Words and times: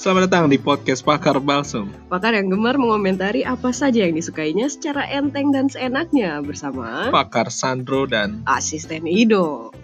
Selamat 0.00 0.32
datang 0.32 0.48
di 0.48 0.56
podcast 0.56 1.04
Pakar 1.04 1.36
Balsem. 1.44 1.84
Pakar 2.08 2.32
yang 2.32 2.48
gemar 2.48 2.80
mengomentari 2.80 3.44
apa 3.44 3.68
saja 3.68 4.08
yang 4.08 4.16
disukainya 4.16 4.64
secara 4.72 5.04
enteng 5.04 5.52
dan 5.52 5.68
seenaknya 5.68 6.40
bersama 6.40 7.12
Pakar 7.12 7.52
Sandro 7.52 8.08
dan 8.08 8.40
asisten 8.48 9.04
Ido. 9.04 9.76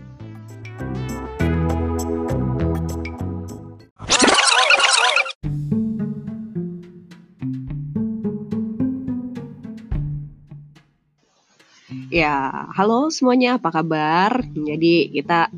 Ya, 12.09 12.73
halo 12.73 13.13
semuanya, 13.13 13.61
apa 13.61 13.69
kabar? 13.69 14.41
Jadi 14.57 15.13
kita 15.13 15.53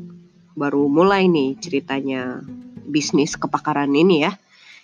baru 0.51 0.91
mulai 0.91 1.31
nih 1.31 1.55
ceritanya 1.63 2.43
bisnis 2.83 3.39
kepakaran 3.39 3.95
ini 3.95 4.27
ya. 4.27 4.35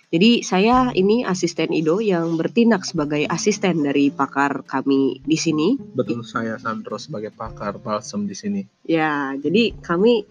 Jadi 0.06 0.46
saya 0.46 0.94
ini 0.94 1.26
asisten 1.26 1.74
Ido 1.74 1.98
yang 1.98 2.38
bertindak 2.38 2.86
sebagai 2.86 3.26
asisten 3.26 3.82
dari 3.82 4.14
pakar 4.14 4.62
kami 4.62 5.18
di 5.20 5.34
sini. 5.34 5.74
betul 5.74 6.22
saya 6.22 6.54
Sandro 6.56 6.94
sebagai 6.94 7.34
pakar 7.34 7.82
balsem 7.82 8.22
di 8.22 8.32
sini. 8.32 8.62
Ya, 8.86 9.34
jadi 9.34 9.74
kami 9.74 10.22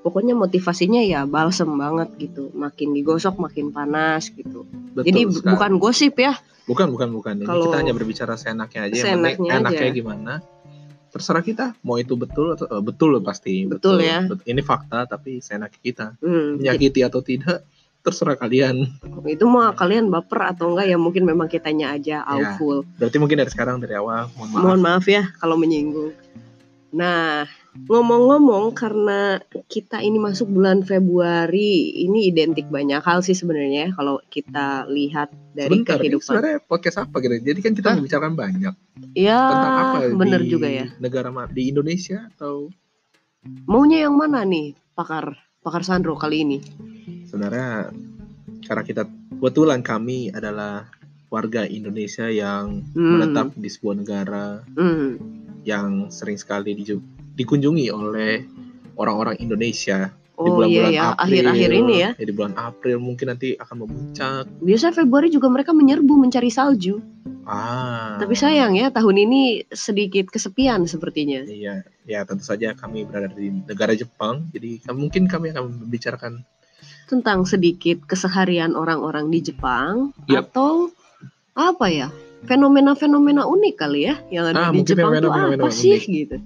pokoknya 0.00 0.32
motivasinya 0.32 1.04
ya 1.04 1.28
balsem 1.28 1.68
banget 1.76 2.16
gitu. 2.16 2.48
Makin 2.56 2.96
digosok 2.96 3.36
makin 3.36 3.68
panas 3.70 4.32
gitu. 4.32 4.64
Betul 4.96 5.04
jadi 5.04 5.20
sekali. 5.28 5.52
bukan 5.52 5.72
gosip 5.76 6.14
ya. 6.16 6.32
bukan 6.64 6.88
bukan 6.88 7.08
bukan. 7.12 7.34
Ini 7.36 7.44
Kalau- 7.44 7.66
kita 7.68 7.76
hanya 7.76 7.92
berbicara 7.92 8.40
seenaknya 8.40 8.88
aja. 8.88 9.02
Seenaknya 9.04 9.50
enaknya 9.58 9.84
aja. 9.84 9.92
gimana? 9.92 10.32
Terserah 11.10 11.42
kita 11.42 11.74
mau 11.82 11.98
itu 11.98 12.14
betul 12.14 12.54
atau 12.54 12.70
eh, 12.70 12.80
betul 12.80 13.18
pasti. 13.20 13.66
Betul 13.66 14.00
ya. 14.00 14.24
Bet- 14.24 14.46
Ini 14.46 14.62
fakta 14.62 15.04
tapi 15.04 15.42
seenaknya 15.42 15.80
kita. 15.82 16.06
Hmm, 16.22 16.56
Menyakiti 16.56 17.02
atau 17.02 17.20
tidak 17.20 17.66
terserah 18.00 18.34
kalian. 18.34 18.88
itu 19.24 19.44
mau 19.44 19.68
kalian 19.70 20.08
baper 20.08 20.50
atau 20.50 20.72
enggak 20.72 20.88
ya 20.88 20.96
mungkin 20.96 21.22
memang 21.22 21.46
kitanya 21.46 21.92
aja 21.92 22.20
Ya. 22.20 22.24
awful. 22.24 22.82
Berarti 22.96 23.16
mungkin 23.16 23.36
dari 23.36 23.50
sekarang 23.50 23.76
dari 23.78 23.92
awal 23.92 24.32
mohon 24.34 24.48
maaf. 24.50 24.62
Mohon 24.62 24.80
maaf 24.80 25.04
ya 25.04 25.22
kalau 25.36 25.54
menyinggung. 25.54 26.12
Nah, 26.90 27.46
ngomong-ngomong 27.86 28.74
karena 28.74 29.38
kita 29.66 30.02
ini 30.02 30.18
masuk 30.18 30.50
bulan 30.50 30.82
Februari, 30.82 32.02
ini 32.02 32.26
identik 32.26 32.66
banyak 32.66 32.98
hal 32.98 33.22
sih 33.22 33.30
sebenarnya 33.30 33.86
ya, 33.86 33.90
kalau 33.94 34.18
kita 34.26 34.90
lihat 34.90 35.30
dari 35.52 35.78
Sebentar, 35.78 36.02
kehidupan. 36.02 36.26
sebenarnya 36.26 36.58
podcast 36.60 36.96
apa 36.98 37.16
gitu? 37.20 37.34
Jadi 37.38 37.60
kan 37.60 37.72
kita 37.78 37.88
Hah? 37.88 37.96
membicarakan 37.96 38.34
banyak 38.34 38.74
Ya, 39.12 39.38
tentang 39.38 39.74
apa 39.76 39.96
bener 40.12 40.42
di 40.42 40.50
juga 40.50 40.66
ya. 40.66 40.90
negara 40.98 41.30
di 41.46 41.70
Indonesia 41.70 42.26
atau 42.34 42.74
Maunya 43.64 44.04
yang 44.04 44.18
mana 44.18 44.44
nih, 44.44 44.74
pakar 44.92 45.32
pakar 45.62 45.80
Sandro 45.80 46.12
kali 46.12 46.42
ini? 46.42 46.58
Sebenarnya 47.30 47.94
karena 48.66 48.82
kita 48.82 49.02
kebetulan 49.30 49.80
kami 49.80 50.34
adalah 50.34 50.90
warga 51.30 51.62
Indonesia 51.62 52.26
yang 52.26 52.82
Hmm. 52.90 53.22
menetap 53.22 53.54
di 53.54 53.70
sebuah 53.70 53.94
negara 53.96 54.66
Hmm, 54.74 55.14
yang 55.62 56.10
sering 56.10 56.34
sekali 56.34 56.74
diju- 56.74 56.98
dikunjungi 57.38 57.86
oleh 57.88 58.42
orang-orang 58.98 59.38
Indonesia 59.38 60.10
di 60.10 60.18
Oh 60.36 60.42
iya 60.42 60.52
bulan-bulan 60.56 60.90
ya, 60.90 61.02
April. 61.06 61.20
akhir-akhir 61.22 61.70
ini 61.70 61.94
ya. 61.94 62.10
di 62.18 62.32
bulan 62.34 62.54
April 62.58 62.96
mungkin 62.98 63.26
nanti 63.30 63.54
akan 63.54 63.76
memuncak. 63.86 64.44
Biasanya 64.58 64.94
Februari 64.96 65.28
juga 65.28 65.46
mereka 65.46 65.70
menyerbu 65.70 66.14
mencari 66.18 66.50
salju. 66.50 66.98
Ah. 67.44 68.16
Tapi 68.16 68.34
sayang 68.34 68.72
ya, 68.74 68.88
tahun 68.88 69.16
ini 69.20 69.68
sedikit 69.68 70.28
kesepian 70.28 70.84
sepertinya. 70.84 71.44
Iya, 71.44 71.84
ya 72.04 72.20
tentu 72.24 72.42
saja 72.42 72.72
kami 72.72 73.04
berada 73.04 73.30
di 73.30 73.52
negara 73.52 73.92
Jepang, 73.92 74.48
jadi 74.50 74.80
mungkin 74.90 75.28
kami 75.28 75.52
akan 75.52 75.86
membicarakan 75.86 76.42
Tentang 77.10 77.42
sedikit 77.42 78.06
keseharian 78.06 78.78
orang-orang 78.78 79.34
di 79.34 79.42
Jepang 79.42 80.14
Yap. 80.30 80.54
atau 80.54 80.94
apa 81.58 81.90
ya? 81.90 82.08
Fenomena-fenomena 82.46 83.50
unik 83.50 83.74
kali 83.74 84.06
ya 84.06 84.14
yang 84.30 84.54
ada 84.54 84.70
Ah, 84.70 84.72
di 84.72 84.86
Jepang 84.86 85.18
tuh 85.18 85.26
fenomena-fenomena 85.26 85.64
apa 85.66 85.70
sih 85.74 85.98
unik. 85.98 86.06
gitu. 86.06 86.36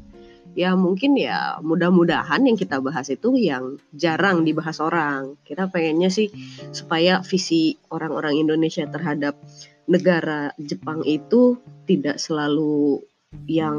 Ya 0.55 0.73
mungkin 0.73 1.19
ya 1.21 1.59
mudah-mudahan 1.61 2.47
yang 2.49 2.57
kita 2.57 2.81
bahas 2.81 3.13
itu 3.13 3.37
yang 3.37 3.77
jarang 3.93 4.47
dibahas 4.47 4.81
orang. 4.81 5.37
Kita 5.45 5.69
pengennya 5.69 6.09
sih 6.09 6.33
supaya 6.73 7.21
visi 7.21 7.77
orang-orang 7.93 8.41
Indonesia 8.41 8.89
terhadap 8.89 9.37
negara 9.85 10.55
Jepang 10.57 11.05
itu 11.05 11.61
tidak 11.85 12.17
selalu 12.17 13.05
yang 13.45 13.77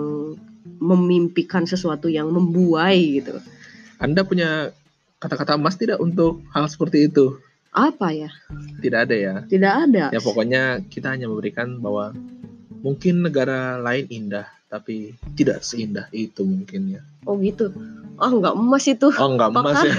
memimpikan 0.78 1.66
sesuatu 1.66 2.12
yang 2.12 2.30
membuai 2.30 3.24
gitu. 3.24 3.40
Anda 3.98 4.22
punya 4.28 4.76
kata-kata 5.26 5.58
emas 5.58 5.76
tidak 5.76 5.98
untuk 5.98 6.46
hal 6.54 6.66
seperti 6.66 7.10
itu? 7.10 7.42
Apa 7.70 8.14
ya? 8.14 8.30
Tidak 8.80 9.00
ada 9.02 9.16
ya. 9.16 9.36
Tidak 9.44 9.74
ada. 9.90 10.04
Ya 10.10 10.22
pokoknya 10.22 10.86
kita 10.86 11.12
hanya 11.12 11.26
memberikan 11.26 11.82
bahwa 11.82 12.16
mungkin 12.80 13.20
negara 13.20 13.76
lain 13.78 14.06
indah, 14.08 14.46
tapi 14.66 15.12
tidak 15.34 15.60
seindah 15.60 16.08
itu 16.10 16.42
mungkin 16.42 16.96
ya. 16.96 17.02
Oh 17.26 17.36
gitu. 17.36 17.74
Ah 18.16 18.32
nggak 18.32 18.56
emas 18.56 18.86
itu. 18.86 19.12
Oh 19.12 19.28
enggak 19.28 19.52
emas 19.52 19.76
ya. 19.82 19.92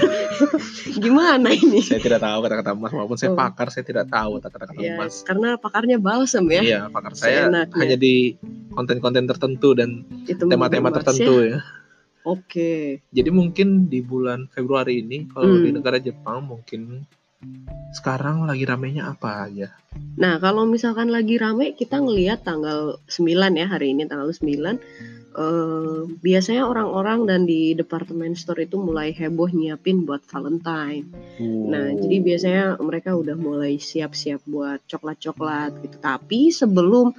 Gimana 1.05 1.53
ini? 1.53 1.85
saya 1.85 2.01
tidak 2.01 2.17
tahu 2.17 2.39
kata-kata 2.41 2.71
emas 2.73 2.89
walaupun 2.89 3.13
saya 3.13 3.29
Oh. 3.29 3.37
pakar 3.37 3.69
saya 3.69 3.85
tidak 3.85 4.09
tahu 4.09 4.41
kata-kata 4.41 4.71
Ya, 4.73 4.97
emas. 4.97 5.21
karena 5.21 5.53
pakarnya 5.55 6.01
balsem 6.01 6.49
ya. 6.49 6.61
Iya, 6.63 6.81
pakar 6.89 7.13
saya 7.13 7.45
Seenaknya. 7.45 7.77
hanya 7.77 7.97
di 7.99 8.33
konten-konten 8.73 9.27
tertentu 9.27 9.77
dan 9.77 10.01
tema-tema 10.25 10.89
tertentu 10.89 11.45
ya. 11.45 11.49
ya. 11.53 11.59
Oke. 12.27 12.99
Jadi 13.15 13.29
mungkin 13.31 13.87
di 13.87 14.03
bulan 14.03 14.51
Februari 14.51 14.99
ini 14.99 15.31
kalau 15.31 15.55
Hmm. 15.55 15.63
di 15.63 15.71
negara 15.71 15.95
Jepang 15.95 16.43
mungkin 16.43 17.07
sekarang 17.95 18.43
lagi 18.43 18.67
ramenya 18.67 19.13
apa 19.13 19.47
aja? 19.47 19.71
Nah, 20.17 20.41
kalau 20.41 20.67
misalkan 20.67 21.07
lagi 21.07 21.39
rame 21.39 21.71
kita 21.77 22.03
ngelihat 22.03 22.43
tanggal 22.43 22.99
9 23.07 23.55
ya 23.55 23.69
hari 23.71 23.93
ini 23.95 24.09
tanggal 24.09 24.27
9 24.33 24.75
eh, 25.37 26.01
biasanya 26.17 26.65
orang-orang 26.65 27.29
dan 27.29 27.45
di 27.45 27.77
departemen 27.77 28.33
store 28.33 28.65
itu 28.65 28.81
mulai 28.81 29.13
heboh 29.13 29.47
nyiapin 29.53 30.03
buat 30.03 30.25
Valentine. 30.25 31.05
Nah, 31.69 31.93
jadi 31.93 32.17
biasanya 32.25 32.65
mereka 32.81 33.13
udah 33.13 33.37
mulai 33.37 33.77
siap-siap 33.77 34.41
buat 34.49 34.81
coklat-coklat 34.89 35.77
gitu. 35.85 35.97
Tapi 36.01 36.49
sebelum 36.49 37.13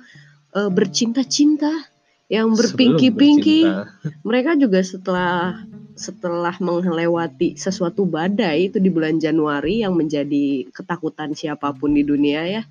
eh, 0.53 0.71
bercinta-cinta 0.73 1.71
yang 2.29 2.53
bercinta. 2.53 3.89
mereka 4.21 4.53
juga 4.55 4.85
setelah 4.85 5.65
setelah 5.99 6.55
melewati 6.61 7.59
sesuatu 7.59 8.07
badai 8.07 8.71
itu 8.71 8.79
di 8.79 8.93
bulan 8.93 9.19
Januari 9.19 9.83
yang 9.83 9.97
menjadi 9.99 10.69
ketakutan 10.71 11.35
siapa 11.35 11.75
pun 11.75 11.97
di 11.97 12.07
dunia 12.07 12.47
ya. 12.47 12.63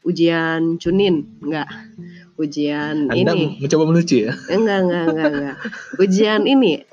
Ujian 0.00 0.80
cunin 0.80 1.28
enggak. 1.44 1.68
Ujian 2.40 3.12
Anda 3.12 3.36
ini. 3.36 3.60
mencoba 3.60 3.84
melucu 3.84 4.16
ya? 4.28 4.32
enggak 4.48 4.78
enggak 4.86 5.04
enggak 5.12 5.28
enggak. 5.32 5.56
Ujian 6.00 6.42
ini 6.48 6.84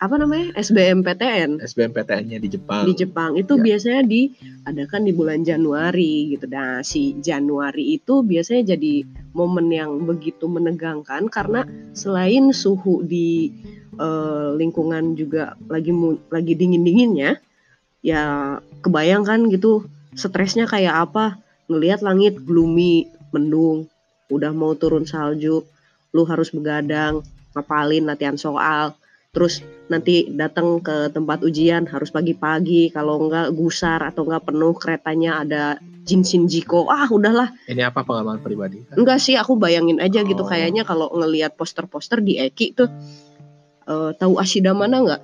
apa 0.00 0.16
namanya 0.16 0.56
SBMPTN 0.56 1.60
SBMPTN-nya 1.60 2.40
di 2.40 2.48
Jepang. 2.48 2.88
di 2.88 2.96
Jepang 2.96 3.36
itu 3.36 3.60
Ya. 3.60 3.62
biasanya 3.68 4.02
diadakan 4.08 5.02
di 5.04 5.12
bulan 5.12 5.44
Januari 5.44 6.32
gitu. 6.32 6.48
Nah, 6.48 6.80
si 6.80 7.20
Januari 7.20 8.00
itu 8.00 8.24
biasanya 8.24 8.72
jadi 8.74 9.04
momen 9.36 9.68
yang 9.68 10.00
begitu 10.08 10.48
menegangkan 10.48 11.28
karena 11.28 11.68
selain 11.92 12.48
suhu 12.56 13.04
di 13.04 13.52
eh, 14.00 14.48
lingkungan 14.56 15.12
juga 15.12 15.60
lagi 15.68 15.92
lagi 16.32 16.56
dingin-dinginnya, 16.56 17.36
ya 18.00 18.56
kebayangkan 18.80 19.52
gitu 19.52 19.84
stresnya 20.16 20.64
kayak 20.64 21.12
apa 21.12 21.36
ngelihat 21.68 22.00
langit 22.00 22.40
gloomy, 22.40 23.12
mendung, 23.36 23.92
udah 24.32 24.56
mau 24.56 24.72
turun 24.72 25.04
salju, 25.04 25.68
lu 26.16 26.22
harus 26.24 26.48
begadang, 26.48 27.20
ngapalin 27.52 28.08
latihan 28.08 28.40
soal, 28.40 28.96
terus 29.30 29.62
nanti 29.86 30.26
datang 30.28 30.82
ke 30.82 31.06
tempat 31.14 31.46
ujian 31.46 31.86
harus 31.86 32.10
pagi-pagi 32.10 32.90
kalau 32.90 33.22
enggak 33.22 33.54
gusar 33.54 34.02
atau 34.02 34.26
enggak 34.26 34.42
penuh 34.42 34.74
keretanya 34.74 35.46
ada 35.46 35.62
Jin 36.02 36.26
Shinjiko 36.26 36.90
ah 36.90 37.06
udahlah 37.06 37.54
Ini 37.70 37.86
apa 37.86 38.02
pengalaman 38.02 38.42
pribadi? 38.42 38.82
enggak 38.90 39.22
sih 39.22 39.38
aku 39.38 39.54
bayangin 39.54 40.02
aja 40.02 40.26
gitu 40.26 40.42
Oh. 40.42 40.50
kayaknya 40.50 40.82
kalau 40.82 41.14
ngelihat 41.14 41.54
poster-poster 41.54 42.18
di 42.18 42.42
Eki 42.42 42.74
tuh 42.74 42.90
eh, 43.86 44.10
tahu 44.18 44.42
Ashida 44.42 44.74
mana 44.74 44.98
enggak 44.98 45.22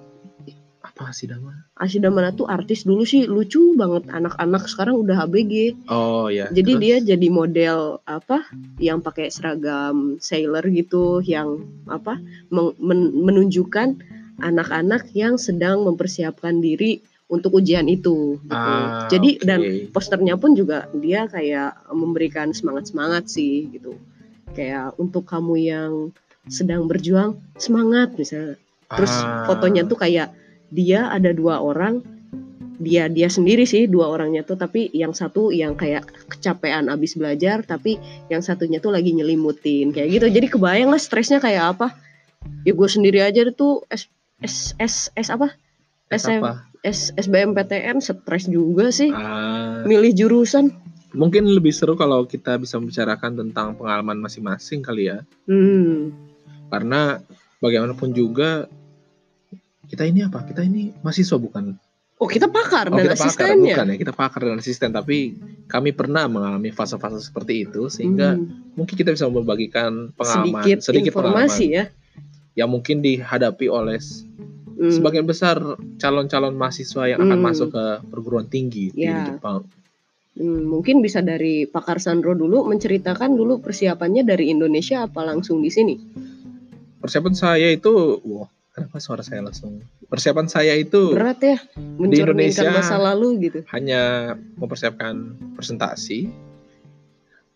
Apa 0.97 1.13
sih 1.13 1.29
nama? 1.29 1.53
Ashida 1.77 2.09
mana 2.09 2.33
tuh 2.33 2.49
artis 2.49 2.89
dulu 2.89 3.05
sih 3.05 3.29
lucu 3.29 3.77
banget 3.77 4.09
anak-anak 4.09 4.65
sekarang 4.65 4.97
udah 4.97 5.29
ABG 5.29 5.77
Oh 5.93 6.33
ya. 6.33 6.49
jadi 6.49 6.73
terus? 6.73 6.81
dia 6.81 6.97
jadi 7.13 7.29
model 7.29 8.01
apa 8.09 8.49
yang 8.81 9.05
pakai 9.05 9.29
seragam 9.29 10.17
sailor 10.17 10.65
gitu 10.73 11.21
yang 11.21 11.61
apa 11.85 12.17
meng- 12.49 12.81
men- 12.81 13.13
menunjukkan 13.13 13.93
anak-anak 14.41 15.13
yang 15.13 15.37
sedang 15.37 15.85
mempersiapkan 15.85 16.65
diri 16.65 17.05
untuk 17.29 17.61
ujian 17.61 17.85
itu 17.87 18.41
gitu. 18.41 18.57
Ah, 18.57 19.05
Jadi 19.13 19.37
oke. 19.37 19.45
dan 19.45 19.61
posternya 19.93 20.41
pun 20.41 20.57
juga 20.57 20.89
dia 20.97 21.29
kayak 21.29 21.93
memberikan 21.93 22.57
semangat-semangat 22.57 23.29
sih 23.29 23.69
gitu. 23.69 24.01
Kayak 24.57 24.97
untuk 24.97 25.29
kamu 25.29 25.55
yang 25.61 25.93
sedang 26.49 26.89
berjuang 26.89 27.37
semangat 27.61 28.17
misalnya. 28.17 28.57
Terus 28.89 29.13
Ah, 29.13 29.45
fotonya 29.45 29.85
tuh 29.85 30.01
kayak 30.01 30.33
dia 30.71 31.11
ada 31.11 31.31
dua 31.31 31.63
orang 31.63 32.03
dia 32.77 33.09
dia 33.09 33.33
sendiri 33.33 33.65
sih 33.65 33.89
dua 33.89 34.13
orangnya 34.13 34.45
tuh 34.45 34.61
tapi 34.61 34.93
yang 34.93 35.17
satu 35.17 35.49
yang 35.49 35.81
kayak 35.81 36.05
kecapean 36.29 36.93
abis 36.93 37.17
belajar 37.17 37.65
tapi 37.65 37.97
yang 38.29 38.45
satunya 38.45 38.79
tuh 38.85 38.93
lagi 38.93 39.17
nyelimutin 39.17 39.97
kayak 39.97 40.21
gitu. 40.21 40.27
Jadi 40.29 40.47
kebayang 40.53 40.93
lah 40.93 41.01
stresnya 41.01 41.41
kayak 41.41 41.77
apa. 41.77 41.97
Ya 42.69 42.77
gue 42.77 42.89
sendiri 42.89 43.25
aja 43.25 43.49
tuh 43.51 43.89
S 43.89 44.13
S 44.45 44.77
S, 44.77 45.09
S 45.17 45.29
apa? 45.33 45.57
S 46.13 46.29
SM? 46.29 46.43
S 46.87 47.11
SBMPTN 47.19 47.99
stres 47.99 48.47
juga 48.47 48.95
sih. 48.95 49.11
Ah, 49.11 49.83
milih 49.89 50.15
jurusan. 50.15 50.71
Mungkin 51.17 51.49
lebih 51.49 51.73
seru 51.73 51.97
kalau 51.97 52.29
kita 52.29 52.61
bisa 52.61 52.77
membicarakan 52.77 53.41
tentang 53.41 53.75
pengalaman 53.75 54.21
masing-masing 54.21 54.85
kali 54.85 55.09
ya. 55.09 55.25
hmm. 55.49 56.13
Karena 56.69 57.19
bagaimanapun 57.59 58.13
juga 58.13 58.69
kita 59.87 60.03
ini 60.05 60.27
apa? 60.27 60.43
Kita 60.43 60.63
ini 60.63 60.93
mahasiswa 61.03 61.39
bukan? 61.39 61.77
oh 62.17 62.25
kita 62.25 62.49
pakar 62.49 62.89
Oh, 62.89 62.97
dan 62.97 63.13
kita 63.13 63.17
pakar 63.21 63.29
asistennya 63.29 63.61
bukan 63.77 63.87
ya? 63.93 63.97
Kita 64.01 64.13
pakar 64.17 64.41
dan 64.49 64.57
asisten, 64.57 64.89
tapi 64.89 65.37
kami 65.69 65.93
pernah 65.93 66.25
mengalami 66.25 66.73
fase-fase 66.73 67.21
seperti 67.21 67.69
itu 67.69 67.93
sehingga 67.93 68.41
Hmm, 68.41 68.73
mungkin 68.73 68.97
kita 68.97 69.13
bisa 69.13 69.29
membagikan 69.29 70.17
pengalaman 70.17 70.65
sedikit, 70.81 71.13
informasi 71.13 71.13
pengalaman 71.13 71.61
ya 71.61 71.85
yang 72.57 72.73
mungkin 72.73 73.05
dihadapi 73.05 73.69
oleh 73.69 74.01
Hmm. 74.77 74.93
sebagian 74.93 75.25
besar 75.29 75.61
calon-calon 75.97 76.57
mahasiswa 76.57 77.05
yang 77.09 77.21
akan 77.21 77.37
Hmm. 77.37 77.47
masuk 77.49 77.69
ke 77.73 77.85
perguruan 78.09 78.49
tinggi 78.49 78.93
Ya. 78.97 79.21
di 79.21 79.37
Jepang. 79.37 79.65
Hmm, 80.37 80.69
mungkin 80.69 81.01
bisa 81.01 81.21
dari 81.21 81.65
pakar 81.65 81.97
Sandro 81.97 82.33
dulu 82.33 82.65
menceritakan 82.65 83.37
dulu 83.37 83.61
persiapannya 83.61 84.25
dari 84.25 84.49
Indonesia 84.53 85.05
apa 85.05 85.25
langsung 85.25 85.61
di 85.61 85.69
sini 85.73 85.97
Persiapan 86.97 87.35
saya 87.37 87.69
itu, 87.73 88.21
wah, 88.25 88.49
kenapa 88.77 89.01
suara 89.01 89.25
saya 89.25 89.41
langsung? 89.41 89.81
Persiapan 90.13 90.47
saya 90.53 90.77
itu 90.77 91.17
berat 91.17 91.41
ya 91.41 91.57
mencerminkan 91.97 92.37
Indonesia- 92.37 92.77
masa 92.77 93.01
lalu 93.01 93.49
gitu. 93.49 93.59
hanya 93.73 94.37
mempersiapkan 94.61 95.17
presentasi, 95.57 96.29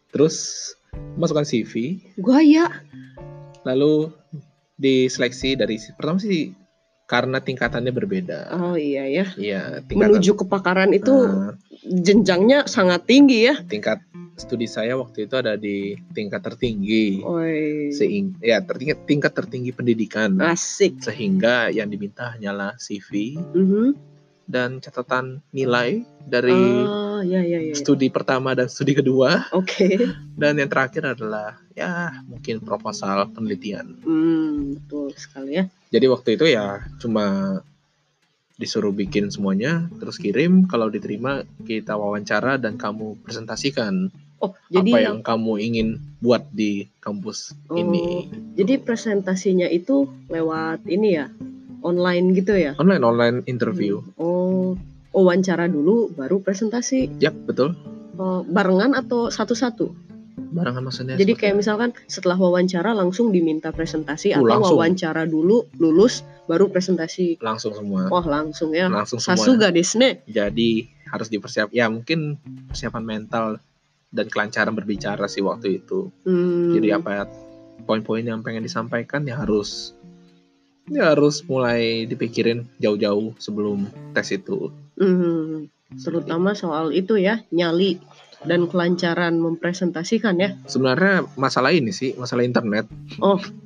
terus 0.09 0.73
masukkan 1.21 1.45
CV, 1.45 2.01
gaya 2.17 2.81
lalu 3.69 4.09
diseleksi 4.81 5.61
dari 5.61 5.77
pertama 5.93 6.17
sih 6.17 6.57
karena 7.05 7.43
tingkatannya 7.43 7.93
berbeda. 7.93 8.39
oh 8.57 8.75
iya 8.81 9.05
ya. 9.05 9.27
Iya, 9.37 9.63
tingkatan. 9.85 10.17
menuju 10.17 10.33
kepakaran 10.41 10.91
itu 10.97 11.13
Nah, 11.13 11.53
jenjangnya 11.85 12.65
sangat 12.65 13.05
tinggi 13.05 13.51
ya. 13.51 13.61
Tingkat 13.67 14.01
studi 14.41 14.65
saya 14.65 14.97
waktu 14.97 15.29
itu 15.29 15.35
ada 15.37 15.53
di 15.55 15.93
tingkat 16.11 16.41
tertinggi. 16.41 17.21
Oi. 17.21 17.93
Seing, 17.93 18.41
ya 18.41 18.59
tertinggi, 18.59 18.97
tingkat 19.05 19.37
tertinggi 19.37 19.71
pendidikan. 19.71 20.41
asik 20.41 20.99
Sehingga 20.99 21.69
yang 21.69 21.87
diminta 21.87 22.33
hanyalah 22.33 22.75
CV 22.75 23.37
Mhm. 23.37 24.09
dan 24.51 24.81
catatan 24.81 25.39
nilai 25.53 26.03
dari 26.19 26.51
ah 26.83 27.23
ya 27.23 27.39
ya 27.39 27.63
ya 27.63 27.71
studi 27.71 28.11
pertama 28.11 28.51
dan 28.51 28.67
studi 28.67 28.99
kedua 28.99 29.47
oke 29.55 29.87
dan 30.35 30.59
yang 30.59 30.67
terakhir 30.67 31.07
adalah 31.07 31.55
ya 31.71 32.11
mungkin 32.27 32.59
proposal 32.59 33.31
penelitian. 33.31 33.95
hmm, 34.03 34.75
betul 34.75 35.15
sekali 35.15 35.55
ya 35.55 35.65
Jadi 35.91 36.07
waktu 36.07 36.29
itu 36.35 36.51
ya 36.51 36.83
cuma 36.99 37.61
disuruh 38.57 38.91
bikin 38.91 39.31
semuanya 39.31 39.87
terus 39.97 40.19
kirim 40.19 40.67
kalau 40.67 40.87
diterima 40.87 41.47
kita 41.63 41.95
wawancara 41.95 42.59
dan 42.59 42.75
kamu 42.75 43.23
presentasikan 43.23 44.11
oh 44.41 44.53
apa 44.53 44.73
jadi 44.73 44.91
yang 45.07 45.19
kamu 45.21 45.53
ingin 45.61 45.89
buat 46.19 46.45
di 46.51 46.89
kampus 46.99 47.53
Oh, 47.69 47.77
ini. 47.77 48.29
jadi 48.57 48.77
presentasinya 48.77 49.69
itu 49.69 50.05
lewat 50.29 50.85
ini 50.85 51.17
ya 51.17 51.27
online 51.81 52.33
gitu 52.35 52.53
ya 52.53 52.77
Online 52.77 53.01
online 53.01 53.37
interview. 53.47 54.01
oh 54.17 54.77
wawancara 55.11 55.65
dulu 55.67 56.13
baru 56.13 56.39
presentasi 56.39 57.19
Yap, 57.19 57.35
betul. 57.45 57.73
Oh, 58.17 58.45
barengan 58.45 58.93
atau 58.93 59.29
satu-satu 59.29 60.13
Barengan 60.51 60.83
maksudnya. 60.83 61.15
Jadi 61.15 61.37
kayak 61.37 61.61
misalkan 61.61 61.93
setelah 62.09 62.35
wawancara 62.35 62.91
langsung 62.91 63.29
diminta 63.31 63.71
presentasi 63.71 64.33
Uh, 64.33 64.41
atau 64.41 64.49
langsung. 64.49 64.77
wawancara 64.77 65.23
dulu 65.23 65.69
lulus 65.77 66.25
baru 66.49 66.67
presentasi. 66.67 67.39
langsung 67.39 67.71
semua. 67.71 68.09
Wah 68.09 68.25
langsung 68.25 68.73
ya. 68.73 68.89
Langsung 68.91 69.21
semua. 69.21 69.37
Sasuga 69.37 69.69
desne. 69.71 70.25
Jadi 70.27 70.89
harus 71.07 71.29
dipersiap 71.29 71.71
ya 71.71 71.87
mungkin 71.87 72.41
persiapan 72.67 73.05
mental 73.05 73.47
dan 74.11 74.27
kelancaran 74.27 74.75
berbicara 74.75 75.27
sih 75.31 75.43
waktu 75.43 75.83
itu. 75.83 76.11
Hmm. 76.27 76.75
Jadi 76.75 76.89
apa 76.95 77.09
ya 77.15 77.25
poin-poin 77.87 78.27
yang 78.27 78.43
pengen 78.45 78.67
disampaikan 78.67 79.25
ya 79.25 79.39
harus 79.41 79.95
ya 80.91 81.15
harus 81.15 81.47
mulai 81.47 82.05
dipikirin 82.05 82.67
jauh-jauh 82.83 83.39
sebelum 83.39 83.87
tes 84.13 84.35
itu. 84.35 84.75
Hmm. 84.99 85.71
Terutama 85.91 86.55
soal 86.55 86.95
itu 86.95 87.19
ya 87.19 87.43
nyali 87.51 87.99
dan 88.49 88.65
kelancaran 88.65 89.37
mempresentasikan 89.37 90.41
ya. 90.41 90.57
Sebenarnya 90.65 91.29
masalah 91.37 91.77
ini 91.77 91.93
sih 91.93 92.17
masalah 92.17 92.41
internet 92.41 92.89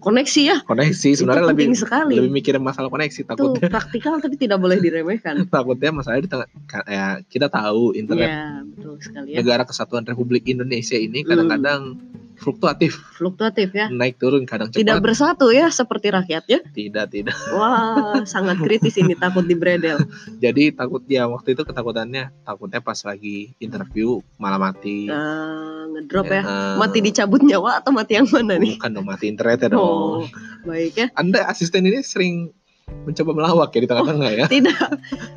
Koneksi 0.03 0.41
ya. 0.43 0.57
koneksi 0.67 1.09
sebenarnya 1.15 1.47
itu 1.47 1.51
lebih 1.55 1.67
sekali. 1.79 2.15
lebih 2.19 2.33
mikirin 2.35 2.63
masalah 2.63 2.91
koneksi 2.91 3.23
Itu 3.23 3.31
takutnya 3.31 3.71
praktikal 3.71 4.19
tapi 4.19 4.35
tidak 4.35 4.59
boleh 4.59 4.83
diremehkan. 4.83 5.47
takutnya 5.55 5.91
masalahnya 5.95 6.27
di 6.27 6.31
tengah 6.31 6.49
ya 6.91 7.07
kita 7.31 7.47
tahu 7.49 7.95
internet 7.95 8.29
Iya 8.29 8.43
betul 8.75 8.95
sekali 8.99 9.29
ya. 9.31 9.37
negara 9.41 9.63
kesatuan 9.63 10.05
Republik 10.05 10.43
Indonesia 10.51 10.99
ini 10.99 11.23
kadang-kadang 11.23 11.97
fluktuatif 12.37 12.99
Fluktuatif 13.13 13.71
ya. 13.71 13.87
naik 13.89 14.17
turun 14.17 14.43
kadang 14.43 14.69
cepat 14.69 14.81
Tidak 14.81 14.99
bersatu 14.99 15.49
ya 15.49 15.69
seperti 15.69 16.11
rakyatnya. 16.11 16.59
tidak 16.71 17.07
tidak 17.09 17.37
Wah 17.51 18.21
sangat 18.27 18.59
kritis 18.59 18.97
ini 18.97 19.15
takut 19.15 19.43
dibredel. 19.43 19.99
jadi 20.37 20.71
takut 20.71 21.03
ya 21.05 21.25
waktu 21.25 21.53
itu 21.53 21.63
ketakutannya 21.63 22.35
takutnya 22.41 22.79
pas 22.79 22.99
lagi 23.01 23.55
interview 23.57 24.19
malah 24.37 24.59
mati 24.61 25.07
Nah, 25.07 25.87
ngedrop 25.89 26.27
ya. 26.27 26.43
Eh, 26.43 26.75
Mati 26.77 26.99
dicabut 27.01 27.41
nyawa 27.41 27.79
atau 27.79 27.91
mati 27.91 28.15
yang 28.15 28.27
mana 28.27 28.57
nih? 28.57 28.77
bukan 28.77 28.91
dong 28.93 29.07
mati 29.07 29.25
internet 29.27 29.59
ya 29.61 29.69
dong 29.71 29.81
Oh, 29.81 30.27
baik 30.65 30.95
ya. 30.95 31.07
anda 31.15 31.47
asisten 31.47 31.83
ini 31.83 32.01
sering 32.01 32.51
mencoba 32.85 33.33
melawak 33.33 33.73
ya 33.73 33.81
di 33.81 33.89
tengah-tengah 33.89 34.31
ya 34.35 34.47
Tidak, 34.47 34.77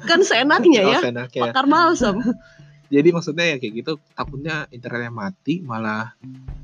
kan 0.04 0.20
seenaknya 0.20 0.84
ya. 0.84 1.00
Oh, 1.00 1.04
enaknya. 1.06 1.42
Pakar 1.48 1.66
balsam. 1.66 2.20
jadi 2.88 3.10
maksudnya 3.10 3.46
ya 3.46 3.56
kayak 3.56 3.74
gitu 3.76 3.92
takutnya 4.12 4.66
internetnya 4.70 5.10
mati 5.10 5.60
malah 5.60 6.16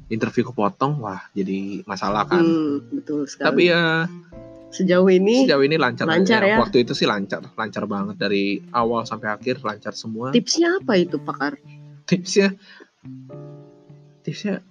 interview 0.07 0.45
kepotong 0.45 0.99
wah 0.99 1.27
jadi 1.31 1.83
masalah 1.83 2.23
kan 2.23 2.39
Hmm, 2.39 2.79
betul 2.91 3.25
sekali. 3.25 3.45
tapi 3.45 3.61
ya 3.67 4.07
sejauh 4.69 5.05
ini 5.07 5.45
sejauh 5.45 5.61
ini 5.61 5.75
lancar 5.75 6.05
lancar 6.05 6.41
ya. 6.41 6.57
waktu 6.57 6.81
itu 6.81 6.93
sih 6.93 7.05
lancar 7.05 7.45
lancar 7.53 7.83
banget 7.85 8.15
dari 8.17 8.43
awal 8.71 9.03
sampai 9.03 9.29
akhir 9.31 9.61
lancar 9.61 9.93
semua 9.93 10.31
tipsnya 10.31 10.79
apa 10.79 10.93
itu 10.95 11.17
pakar? 11.17 11.59
tipsnya 12.03 12.55
tipsnya 14.23 14.63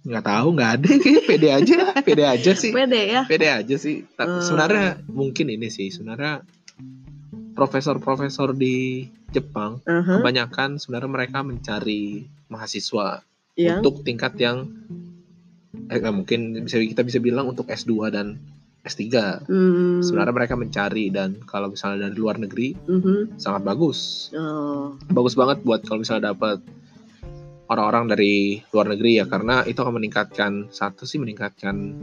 nggak 0.00 0.24
tahu 0.24 0.48
nggak 0.54 0.70
ada 0.76 0.90
pede 1.28 1.48
aja 1.50 1.76
pede 2.00 2.24
aja 2.24 2.52
sih 2.54 2.72
Pede 2.72 3.00
ya. 3.10 3.22
pede 3.26 3.48
aja 3.48 3.76
sih 3.76 4.04
Hmm. 4.16 4.40
sebenarnya 4.40 5.00
mungkin 5.06 5.48
ini 5.48 5.68
sih 5.68 5.88
sebenarnya 5.88 6.40
profesor-profesor 7.54 8.54
di 8.54 9.06
Jepang 9.30 9.78
Aha, 9.86 10.18
kebanyakan 10.18 10.78
sebenarnya 10.78 11.10
mereka 11.10 11.38
mencari 11.46 12.26
mahasiswa 12.50 13.22
yang? 13.54 13.78
untuk 13.78 14.02
tingkat 14.02 14.34
yang 14.38 14.66
eh, 15.90 16.02
mungkin 16.10 16.66
bisa 16.66 16.82
kita 16.82 17.06
bisa 17.06 17.22
bilang 17.22 17.46
untuk 17.50 17.70
S2 17.70 18.10
dan 18.10 18.38
S3 18.80 19.04
hmm, 19.44 20.00
sebenarnya 20.00 20.34
mereka 20.34 20.54
mencari 20.56 21.12
dan 21.12 21.36
kalau 21.44 21.68
misalnya 21.68 22.08
dari 22.08 22.16
luar 22.16 22.40
negeri 22.40 22.72
mhm. 22.72 23.36
sangat 23.36 23.60
bagus. 23.60 24.32
Oh, 24.32 24.96
bagus 25.12 25.36
banget 25.36 25.60
buat 25.60 25.84
kalau 25.84 26.00
misalnya 26.00 26.32
dapat 26.32 26.64
orang-orang 27.70 28.16
dari 28.16 28.34
luar 28.72 28.88
negeri 28.90 29.20
ya 29.20 29.28
karena 29.28 29.62
itu 29.68 29.78
akan 29.78 30.00
meningkatkan 30.00 30.52
satu 30.72 31.04
sih 31.04 31.20
meningkatkan 31.20 31.94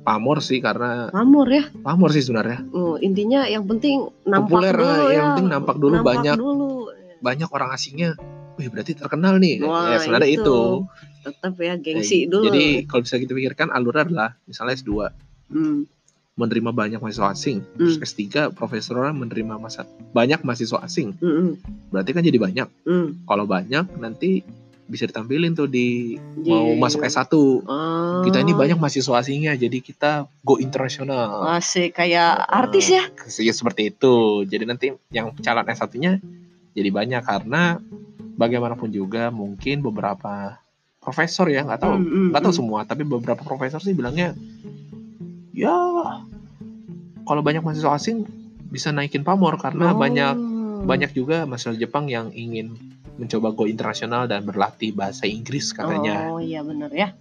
pamor 0.00 0.40
sih 0.40 0.58
karena 0.58 1.08
pamor 1.08 1.46
ya. 1.46 1.64
pamor 1.76 2.08
sih 2.08 2.20
sebenarnya 2.20 2.64
Oh, 2.70 2.96
intinya 2.96 3.44
yang 3.44 3.64
penting 3.64 4.08
nampak 4.24 4.48
Populer, 4.58 4.74
dulu 4.74 4.94
yang 5.06 5.12
ya. 5.12 5.24
penting 5.30 5.48
nampak 5.48 5.76
dulu, 5.76 5.96
banyak. 6.00 6.36
dulu. 6.36 6.72
banyak 7.20 7.48
orang 7.48 7.70
asingnya 7.70 8.16
wih 8.56 8.66
berarti 8.66 8.92
terkenal 8.94 9.36
nih 9.36 9.60
Wah, 9.60 9.92
ya 9.92 9.98
sebenarnya 9.98 10.30
itu. 10.30 10.40
itu, 10.40 10.60
Tetap 11.20 11.52
ya 11.54 11.74
gengsi 11.76 12.18
Eh, 12.18 12.22
dulu. 12.26 12.44
jadi 12.48 12.64
kalau 12.84 13.04
bisa 13.04 13.16
kita 13.16 13.32
pikirkan 13.32 13.68
alurnya 13.68 14.04
adalah 14.04 14.30
misalnya 14.44 14.74
S2 14.74 14.92
Hmm, 15.50 15.82
menerima 16.32 16.70
banyak 16.70 16.96
mahasiswa 16.96 17.28
asing 17.28 17.60
terus 17.74 17.98
S3 17.98 18.48
profesornya 18.50 19.10
menerima 19.10 19.58
masa 19.58 19.82
banyak 20.10 20.40
mahasiswa 20.40 20.80
asing 20.80 21.12
hmm, 21.12 21.26
hmm, 21.34 21.52
berarti 21.90 22.10
kan 22.10 22.22
jadi 22.22 22.38
banyak 22.38 22.68
hmm. 22.80 23.26
kalau 23.26 23.44
banyak 23.44 23.84
nanti 23.96 24.40
bisa 24.90 25.06
ditampilin 25.06 25.54
tuh 25.54 25.64
di 25.64 26.18
Di- 26.34 26.44
mau 26.44 26.66
masuk 26.76 27.00
S1 27.00 27.30
Oh. 27.30 28.20
kita 28.20 28.38
ini 28.38 28.52
banyak 28.52 28.74
mahasiswa 28.74 29.16
asingnya 29.16 29.54
jadi 29.54 29.78
kita 29.78 30.10
go 30.40 30.58
internasional 30.58 31.46
Asik 31.48 31.94
kayak 31.94 32.42
artis 32.44 32.90
ya. 32.90 33.06
ya 33.38 33.54
seperti 33.54 33.88
itu 33.88 34.14
jadi 34.44 34.66
nanti 34.66 34.90
yang 35.08 35.30
calon 35.36 35.64
S1 35.64 35.94
nya 35.96 36.18
jadi 36.70 36.90
banyak 36.90 37.22
karena 37.22 37.78
bagaimanapun 38.34 38.90
juga 38.90 39.30
mungkin 39.30 39.80
beberapa 39.80 40.58
profesor 40.98 41.46
ya 41.46 41.62
nggak 41.62 41.80
tahu 41.80 41.94
Hmm, 41.94 42.04
hmm, 42.04 42.26
nggak 42.30 42.42
tahu 42.42 42.52
hmm. 42.52 42.60
semua 42.60 42.80
tapi 42.82 43.02
beberapa 43.02 43.40
profesor 43.40 43.78
sih 43.78 43.92
bilangnya 43.92 44.34
ya 45.52 45.72
kalau 47.22 47.40
banyak 47.40 47.60
mahasiswa 47.60 47.92
asing 47.92 48.26
bisa 48.66 48.90
naikin 48.90 49.22
pamor 49.22 49.54
karena 49.56 49.90
Oh, 49.90 49.96
banyak 49.96 50.34
banyak 50.80 51.10
juga 51.10 51.44
mahasiswa 51.44 51.76
Jepang 51.76 52.06
yang 52.06 52.32
ingin 52.32 52.74
mencoba 53.20 53.52
go 53.52 53.68
internasional 53.68 54.24
dan 54.24 54.42
berlatih 54.42 54.90
bahasa 54.90 55.28
Inggris 55.28 55.70
katanya. 55.70 56.24
Oh 56.26 56.40
iya 56.40 56.64
bener 56.64 56.88
ya. 56.88 57.12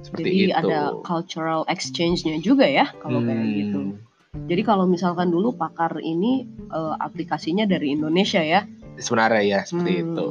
Seperti 0.00 0.24
Jadi 0.24 0.38
itu. 0.48 0.56
ada 0.56 0.78
cultural 1.04 1.62
exchange-nya 1.68 2.40
juga 2.40 2.64
ya 2.64 2.88
kalau 2.96 3.20
kayak 3.20 3.44
Hmm, 3.44 3.54
gitu. 3.54 3.80
Jadi 4.48 4.62
kalau 4.64 4.88
misalkan 4.88 5.28
dulu 5.28 5.52
pakar 5.52 6.00
ini 6.00 6.48
eh, 6.66 6.94
aplikasinya 6.98 7.68
dari 7.68 7.92
Indonesia 7.92 8.40
ya. 8.40 8.64
Sebenarnya 8.96 9.42
ya 9.44 9.60
seperti 9.62 9.92
Hmm. 9.92 10.02
itu. 10.08 10.30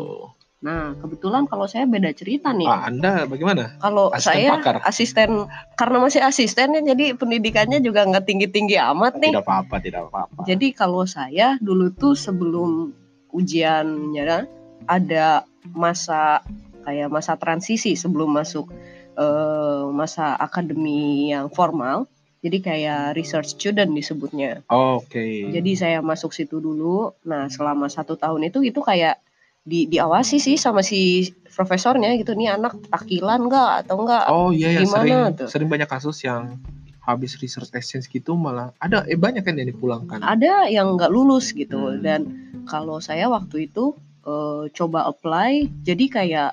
Nah 0.62 0.94
kebetulan 0.94 1.46
kalau 1.46 1.66
saya 1.66 1.86
beda 1.86 2.10
cerita 2.12 2.50
nih. 2.50 2.66
Ah, 2.66 2.86
Anda 2.86 3.26
bagaimana? 3.26 3.78
Kalau 3.78 4.10
asisten 4.10 4.34
saya 4.34 4.50
pakar. 4.58 4.76
asisten 4.84 5.30
karena 5.74 5.98
masih 5.98 6.22
asisten 6.22 6.68
ya, 6.74 6.82
jadi 6.94 7.14
pendidikannya 7.14 7.82
juga 7.82 8.06
nggak 8.06 8.26
tinggi-tinggi 8.26 8.78
amat 8.94 9.18
nih. 9.18 9.34
Tidak 9.34 9.42
apa-apa, 9.42 9.76
tidak 9.80 10.02
apa-apa. 10.10 10.46
Jadi 10.46 10.74
kalau 10.74 11.06
saya 11.06 11.58
dulu 11.58 11.90
tuh 11.94 12.14
sebelum 12.14 12.94
ujiannya 13.32 14.46
ada 14.86 15.44
masa 15.68 16.42
kayak 16.82 17.08
masa 17.08 17.36
transisi 17.36 17.94
sebelum 17.94 18.32
masuk 18.32 18.70
eh, 19.14 19.84
masa 19.92 20.34
akademi 20.36 21.30
yang 21.30 21.50
formal. 21.50 22.08
Jadi 22.42 22.58
kayak 22.60 23.14
research 23.14 23.54
student 23.54 23.94
disebutnya. 23.94 24.66
Oke. 24.68 25.46
Jadi 25.48 25.72
saya 25.74 26.02
masuk 26.02 26.34
situ 26.34 26.58
dulu. 26.58 27.14
Nah 27.22 27.46
selama 27.48 27.86
satu 27.86 28.18
tahun 28.18 28.50
itu 28.50 28.64
itu 28.64 28.82
kayak 28.82 29.22
di 29.62 29.86
diawasi 29.86 30.42
sih 30.42 30.58
sama 30.58 30.82
si 30.82 31.30
profesornya 31.46 32.18
gitu 32.18 32.34
nih 32.34 32.50
anak 32.52 32.82
takilan 32.90 33.46
nggak 33.46 33.86
atau 33.86 33.96
enggak 34.02 34.26
Oh 34.26 34.50
iya 34.50 34.74
ya 34.74 34.82
Gimana 34.82 34.98
sering 34.98 35.20
tuh? 35.38 35.48
sering 35.48 35.70
banyak 35.70 35.86
kasus 35.86 36.18
yang 36.26 36.58
habis 37.00 37.38
research 37.38 37.70
exchange 37.72 38.10
gitu 38.10 38.34
malah 38.34 38.74
ada 38.78 39.06
eh 39.06 39.14
banyak 39.14 39.46
kan 39.46 39.54
yang 39.54 39.70
dipulangkan. 39.70 40.18
ada 40.18 40.66
yang 40.66 40.98
nggak 40.98 41.10
lulus 41.10 41.54
gitu 41.54 41.78
Hmm. 41.78 42.02
dan 42.02 42.22
kalau 42.66 42.98
saya 42.98 43.30
waktu 43.30 43.70
itu 43.70 43.94
eh, 44.26 44.64
coba 44.74 45.10
apply 45.10 45.70
jadi 45.86 46.06
kayak 46.08 46.52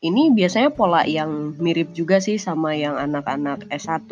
ini 0.00 0.32
biasanya 0.32 0.72
pola 0.72 1.04
yang 1.04 1.52
mirip 1.60 1.92
juga 1.92 2.24
sih 2.24 2.40
sama 2.40 2.72
yang 2.72 2.96
anak-anak 2.96 3.68
S1 3.68 4.08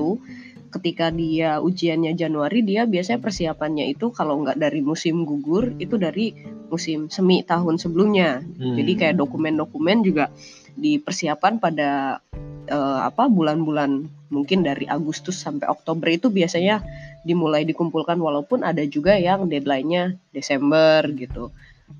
ketika 0.69 1.09
dia 1.09 1.64
ujiannya 1.64 2.12
Januari 2.12 2.61
dia 2.61 2.85
biasanya 2.85 3.25
persiapannya 3.25 3.88
itu 3.88 4.12
kalau 4.12 4.45
nggak 4.45 4.61
dari 4.61 4.85
musim 4.85 5.25
gugur 5.25 5.73
itu 5.81 5.97
dari 5.97 6.37
musim 6.69 7.09
semi 7.09 7.40
tahun 7.40 7.81
sebelumnya 7.81 8.45
Hmm. 8.45 8.76
jadi 8.76 8.93
kayak 9.00 9.17
dokumen-dokumen 9.17 10.05
juga 10.05 10.28
dipersiapkan 10.76 11.57
pada 11.57 12.21
eh, 12.69 13.00
apa 13.00 13.33
bulan-bulan 13.33 14.19
mungkin 14.28 14.61
dari 14.61 14.85
Agustus 14.85 15.40
sampai 15.40 15.67
Oktober 15.73 16.09
itu 16.12 16.28
biasanya 16.28 16.85
dimulai 17.25 17.64
dikumpulkan 17.64 18.21
walaupun 18.21 18.62
ada 18.62 18.85
juga 18.85 19.17
yang 19.17 19.49
deadline-nya 19.49 20.17
Desember 20.33 21.05
gitu. 21.17 21.50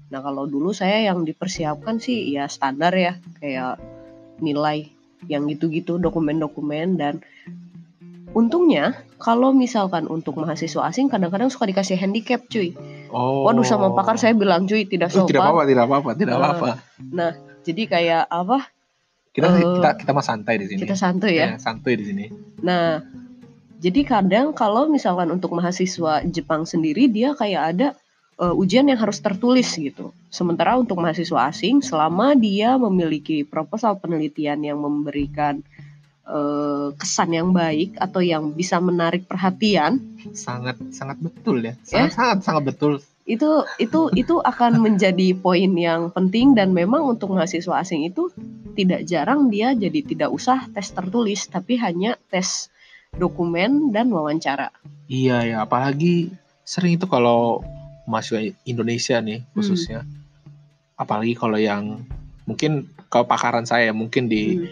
Nah, 0.09 0.25
kalau 0.25 0.49
dulu 0.49 0.73
saya 0.73 1.05
yang 1.05 1.29
dipersiapkan 1.29 2.01
sih 2.01 2.33
ya 2.33 2.49
standar 2.49 2.97
ya 2.97 3.21
kayak 3.41 3.77
nilai 4.41 4.89
yang 5.29 5.45
gitu-gitu 5.51 5.99
dokumen-dokumen 6.01 6.97
dan 6.97 7.21
untungnya 8.33 8.95
kalau 9.19 9.51
misalkan 9.51 10.07
untuk 10.07 10.39
mahasiswa 10.39 10.87
asing 10.89 11.11
kadang-kadang 11.11 11.51
suka 11.51 11.67
dikasih 11.69 11.99
handicap 11.99 12.45
cuy. 12.47 12.73
Oh. 13.11 13.45
Waduh 13.49 13.65
sama 13.65 13.93
pakar 13.97 14.21
saya 14.21 14.37
bilang 14.37 14.69
cuy 14.69 14.85
tidak 14.85 15.11
Oh, 15.13 15.25
sopan. 15.25 15.29
tidak 15.33 15.43
apa-apa, 15.45 15.63
tidak 15.67 15.85
apa-apa, 15.89 16.11
tidak 16.15 16.35
Eh, 16.35 16.39
apa-apa. 16.39 16.69
Nah, 17.13 17.31
jadi 17.65 17.83
kayak 17.89 18.23
apa? 18.29 18.59
Kita 19.33 19.47
eh, 19.49 19.65
kita 19.81 19.89
kita 20.05 20.11
mah 20.13 20.25
santai 20.25 20.55
di 20.61 20.67
sini. 20.71 20.81
Kita 20.85 20.97
santuy 20.97 21.35
ya. 21.37 21.57
Ya, 21.57 21.59
santuy 21.61 21.95
di 21.99 22.05
sini. 22.05 22.25
Nah, 22.63 23.03
jadi 23.79 24.01
kadang 24.07 24.53
kalau 24.55 24.87
misalkan 24.91 25.31
untuk 25.31 25.53
mahasiswa 25.57 26.23
Jepang 26.29 26.67
sendiri 26.69 27.11
dia 27.11 27.33
kayak 27.35 27.63
ada 27.75 27.89
uh, 28.39 28.55
ujian 28.55 28.87
yang 28.87 28.99
harus 28.99 29.19
tertulis 29.19 29.69
gitu. 29.75 30.15
Sementara 30.31 30.79
untuk 30.79 31.03
mahasiswa 31.03 31.51
asing 31.51 31.83
selama 31.83 32.39
dia 32.39 32.79
memiliki 32.79 33.43
proposal 33.43 33.99
penelitian 33.99 34.63
yang 34.63 34.79
memberikan 34.79 35.61
uh, 36.25 36.95
kesan 36.95 37.35
yang 37.35 37.51
baik 37.51 37.99
atau 37.99 38.23
yang 38.23 38.55
bisa 38.55 38.79
menarik 38.79 39.27
perhatian, 39.27 39.99
Sangat 40.33 40.79
sangat 40.95 41.19
betul 41.19 41.65
ya. 41.67 41.75
Ya? 41.91 42.09
Sangat 42.09 42.13
sangat 42.15 42.39
sangat 42.47 42.65
betul. 42.75 42.95
itu 43.29 43.61
itu 43.77 44.09
itu 44.17 44.41
akan 44.41 44.81
menjadi 44.81 45.37
poin 45.37 45.69
yang 45.77 46.09
penting 46.09 46.57
dan 46.57 46.73
memang 46.73 47.05
untuk 47.05 47.37
mahasiswa 47.37 47.85
asing 47.85 48.09
itu 48.09 48.33
tidak 48.73 49.05
jarang 49.05 49.53
dia 49.53 49.77
jadi 49.77 50.01
tidak 50.01 50.33
usah 50.33 50.65
tes 50.73 50.89
tertulis 50.89 51.45
tapi 51.45 51.77
hanya 51.77 52.17
tes 52.33 52.73
dokumen 53.13 53.93
dan 53.93 54.09
wawancara. 54.09 54.73
Iya 55.13 55.45
ya, 55.45 55.57
apalagi 55.69 56.33
sering 56.65 56.97
itu 56.97 57.05
kalau 57.05 57.61
mahasiswa 58.09 58.41
Indonesia 58.65 59.21
nih 59.21 59.45
Hmm. 59.45 59.53
khususnya. 59.53 60.01
Apalagi 60.97 61.37
kalau 61.37 61.61
yang 61.61 62.03
mungkin 62.49 62.89
kalau 63.13 63.29
pakaran 63.29 63.69
saya 63.69 63.93
mungkin 63.93 64.27
di 64.27 64.57
Hmm. 64.57 64.67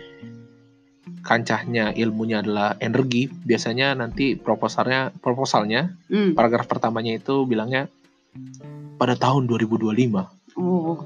kancahnya 1.23 1.91
ilmunya 1.95 2.39
adalah 2.43 2.79
energi, 2.79 3.27
biasanya 3.27 3.95
nanti 3.99 4.35
proposalnya 4.39 5.13
proposalnya 5.21 5.95
Hmm. 6.09 6.33
paragraf 6.33 6.67
pertamanya 6.67 7.19
itu 7.19 7.45
bilangnya 7.45 7.87
pada 8.97 9.13
tahun 9.15 9.45
2025 9.45 10.33
Oh, 10.57 10.97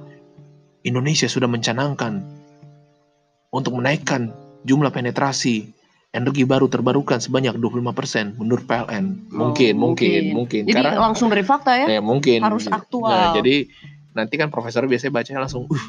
Indonesia 0.86 1.26
sudah 1.26 1.50
mencanangkan 1.50 2.22
untuk 3.50 3.74
menaikkan 3.74 4.30
jumlah 4.62 4.94
penetrasi 4.94 5.79
energi 6.10 6.42
baru 6.42 6.66
terbarukan 6.66 7.22
sebanyak 7.22 7.54
25% 7.54 8.34
menurut 8.36 8.66
PLN. 8.66 9.30
Mungkin, 9.30 9.74
Oh, 9.78 9.94
mungkin, 9.94 10.10
mungkin. 10.10 10.22
mungkin. 10.34 10.60
Jadi 10.66 10.74
Karena 10.76 10.98
langsung 11.00 11.30
dari 11.30 11.44
fakta 11.46 11.72
ya? 11.76 11.86
ya 11.88 12.00
mungkin 12.02 12.42
harus 12.42 12.66
aktual. 12.66 13.06
Nah, 13.06 13.30
jadi 13.32 13.70
nanti 14.10 14.34
kan 14.34 14.50
profesor 14.50 14.82
biasanya 14.84 15.14
bacanya 15.14 15.40
langsung, 15.46 15.70
uh, 15.70 15.84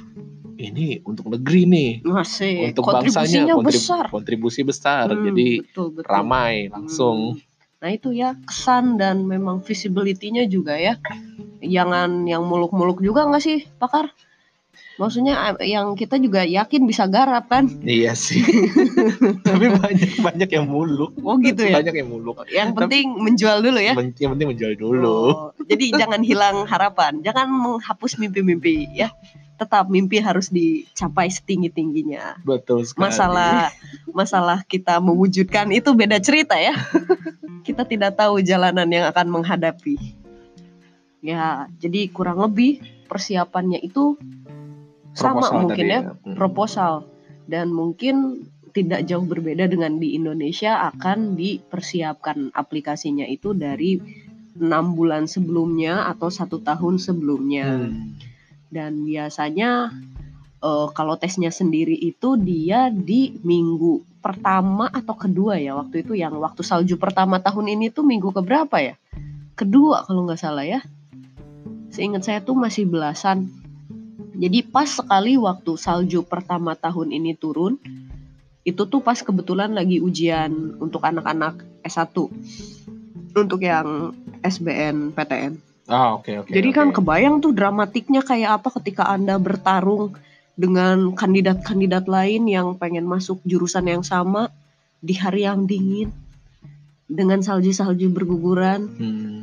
ini 0.55 1.01
untuk 1.01 1.25
negeri 1.27 1.65
nih, 1.65 1.91
Masih 2.05 2.69
untuk 2.69 2.85
bangsanya 2.85 3.49
kontrib- 3.49 3.81
besar. 3.81 4.05
kontribusi 4.07 4.61
besar, 4.61 5.09
Hmm, 5.09 5.25
jadi 5.25 5.65
betul, 5.65 5.87
betul. 5.89 6.05
ramai 6.05 6.69
langsung. 6.69 7.41
Hmm. 7.41 7.49
Nah 7.81 7.89
itu 7.89 8.13
ya 8.13 8.37
kesan 8.45 9.01
dan 9.01 9.25
memang 9.25 9.65
visibility-nya 9.65 10.45
juga 10.45 10.77
ya. 10.77 11.01
Jangan 11.59 12.29
yang 12.29 12.45
muluk-muluk 12.45 13.01
juga 13.01 13.25
nggak 13.25 13.41
sih 13.41 13.65
pakar? 13.81 14.13
Maksudnya 15.01 15.57
eh, 15.57 15.73
yang 15.73 15.97
kita 15.97 16.21
juga 16.21 16.45
yakin 16.45 16.85
bisa 16.85 17.09
garap 17.09 17.49
kan? 17.49 17.65
Iya 17.81 18.13
sih. 18.13 18.45
Tapi 19.49 19.65
banyak 19.73 20.21
banyak 20.21 20.49
yang 20.53 20.69
muluk. 20.69 21.17
Oh 21.25 21.41
gitu 21.41 21.65
ya. 21.65 21.81
Banyak 21.81 21.95
yang 21.97 22.09
muluk. 22.13 22.45
Yang 22.53 22.69
penting 22.77 23.17
menjual 23.17 23.65
dulu 23.65 23.81
ya. 23.81 23.97
Yang 23.97 24.29
penting 24.37 24.47
menjual 24.53 24.73
dulu. 24.77 25.09
Oh, 25.09 25.49
jadi 25.65 25.85
jangan 26.05 26.21
hilang 26.21 26.69
harapan, 26.69 27.25
jangan 27.25 27.49
menghapus 27.49 28.21
mimpi-mimpi 28.21 28.93
ya. 28.93 29.09
Tetap 29.57 29.89
mimpi 29.89 30.21
harus 30.21 30.53
dicapai 30.53 31.33
setinggi-tingginya. 31.33 32.45
Betul 32.45 32.85
sekali. 32.85 33.09
Masalah 33.09 33.73
masalah 34.13 34.61
kita 34.69 35.01
mewujudkan 35.01 35.65
itu 35.73 35.97
beda 35.97 36.21
cerita 36.21 36.61
ya. 36.61 36.77
kita 37.67 37.89
tidak 37.89 38.21
tahu 38.21 38.37
jalanan 38.45 38.85
yang 38.85 39.09
akan 39.09 39.33
menghadapi. 39.33 39.97
Ya, 41.21 41.69
jadi 41.77 42.09
kurang 42.09 42.41
lebih 42.41 42.81
persiapannya 43.05 43.81
itu 43.81 44.17
sama 45.11 45.43
Proposal 45.43 45.57
mungkin 45.59 45.85
tadi 45.85 45.91
ya, 45.91 46.01
Hmm. 46.01 46.35
proposal. 46.35 46.93
Dan 47.45 47.67
mungkin 47.75 48.15
tidak 48.71 49.03
jauh 49.03 49.27
berbeda 49.27 49.67
dengan 49.67 49.99
di 49.99 50.15
Indonesia 50.15 50.87
akan 50.95 51.35
dipersiapkan 51.35 52.55
aplikasinya 52.55 53.27
itu 53.27 53.51
dari 53.51 53.99
enam 54.55 54.95
bulan 54.95 55.27
sebelumnya 55.27 56.07
atau 56.07 56.31
satu 56.31 56.59
tahun 56.63 56.99
sebelumnya. 56.99 57.67
Hmm. 57.87 58.15
dan 58.71 59.03
biasanya 59.03 59.91
eh, 60.63 60.87
kalau 60.95 61.19
tesnya 61.19 61.51
sendiri 61.51 61.91
itu 61.91 62.39
dia 62.39 62.87
di 62.87 63.35
minggu 63.43 63.99
pertama 64.23 64.87
atau 64.87 65.11
kedua 65.19 65.59
ya 65.59 65.75
waktu 65.75 66.07
itu 66.07 66.15
yang 66.15 66.39
waktu 66.39 66.63
salju 66.63 66.95
pertama 66.95 67.43
tahun 67.43 67.67
ini 67.67 67.91
tuh 67.91 68.07
minggu 68.07 68.31
keberapa 68.31 68.79
ya? 68.79 68.95
Kedua 69.59 70.07
kalau 70.07 70.23
nggak 70.23 70.39
salah 70.39 70.63
ya. 70.63 70.79
Seingat 71.91 72.23
saya 72.23 72.39
tuh 72.39 72.55
masih 72.55 72.87
belasan 72.87 73.51
jadi 74.41 74.65
pas 74.65 74.89
sekali 74.89 75.37
waktu 75.37 75.77
salju 75.77 76.25
pertama 76.25 76.73
tahun 76.73 77.13
ini 77.13 77.37
turun 77.37 77.77
itu 78.65 78.81
tuh 78.89 79.01
pas 79.05 79.17
kebetulan 79.21 79.69
lagi 79.73 80.01
ujian 80.01 80.81
untuk 80.81 81.05
anak-anak 81.05 81.61
S1 81.85 82.09
untuk 83.37 83.59
yang 83.61 84.17
SBN 84.41 85.13
PTN 85.13 85.53
Ah, 85.91 86.15
oke 86.15 86.45
oke. 86.45 86.49
jadi 86.49 86.69
oke. 86.71 86.77
kan 86.77 86.87
kebayang 86.95 87.43
tuh 87.43 87.51
dramatiknya 87.51 88.23
kayak 88.23 88.61
apa 88.61 88.69
ketika 88.79 89.11
Anda 89.11 89.35
bertarung 89.35 90.15
dengan 90.55 91.17
kandidat-kandidat 91.17 92.05
lain 92.05 92.47
yang 92.47 92.77
pengen 92.77 93.03
masuk 93.09 93.41
jurusan 93.43 93.89
yang 93.89 94.03
sama 94.05 94.53
di 95.01 95.17
hari 95.17 95.43
yang 95.49 95.65
dingin 95.65 96.13
dengan 97.09 97.41
salju-salju 97.43 98.07
berguguran. 98.13 98.81
Hmm. 98.95 99.41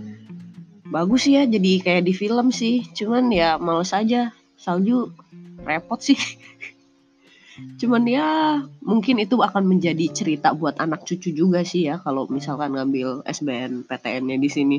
Bagus 0.88 1.28
ya 1.28 1.44
jadi 1.44 1.84
kayak 1.84 2.06
di 2.08 2.14
film 2.16 2.48
sih. 2.48 2.86
Cuman 2.96 3.28
ya 3.28 3.60
males 3.60 3.92
aja 3.92 4.32
salju 4.58 5.14
repot 5.62 6.02
sih. 6.02 6.18
Cuman 7.80 8.06
ya 8.06 8.58
mungkin 8.82 9.18
itu 9.18 9.34
akan 9.34 9.66
menjadi 9.66 10.06
cerita 10.14 10.54
buat 10.54 10.78
anak 10.78 11.02
cucu 11.02 11.34
juga 11.34 11.66
sih 11.66 11.90
ya 11.90 11.98
kalau 11.98 12.30
misalkan 12.30 12.74
ngambil 12.74 13.26
SBN 13.26 13.82
PTN-nya 13.86 14.36
di 14.38 14.50
sini. 14.50 14.78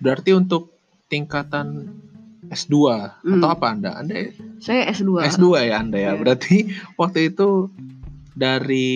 Berarti 0.00 0.32
untuk 0.32 0.72
tingkatan 1.08 1.98
S2 2.48 2.76
Hmm. 3.20 3.40
atau 3.40 3.48
apa 3.52 3.66
Anda? 3.76 3.90
Anda 4.00 4.32
Saya 4.56 4.88
S2. 4.88 5.20
S2 5.36 5.68
ya 5.68 5.84
Anda 5.84 5.98
ya. 6.00 6.12
Iya. 6.16 6.20
Berarti 6.20 6.56
waktu 6.96 7.28
itu 7.28 7.68
dari 8.32 8.88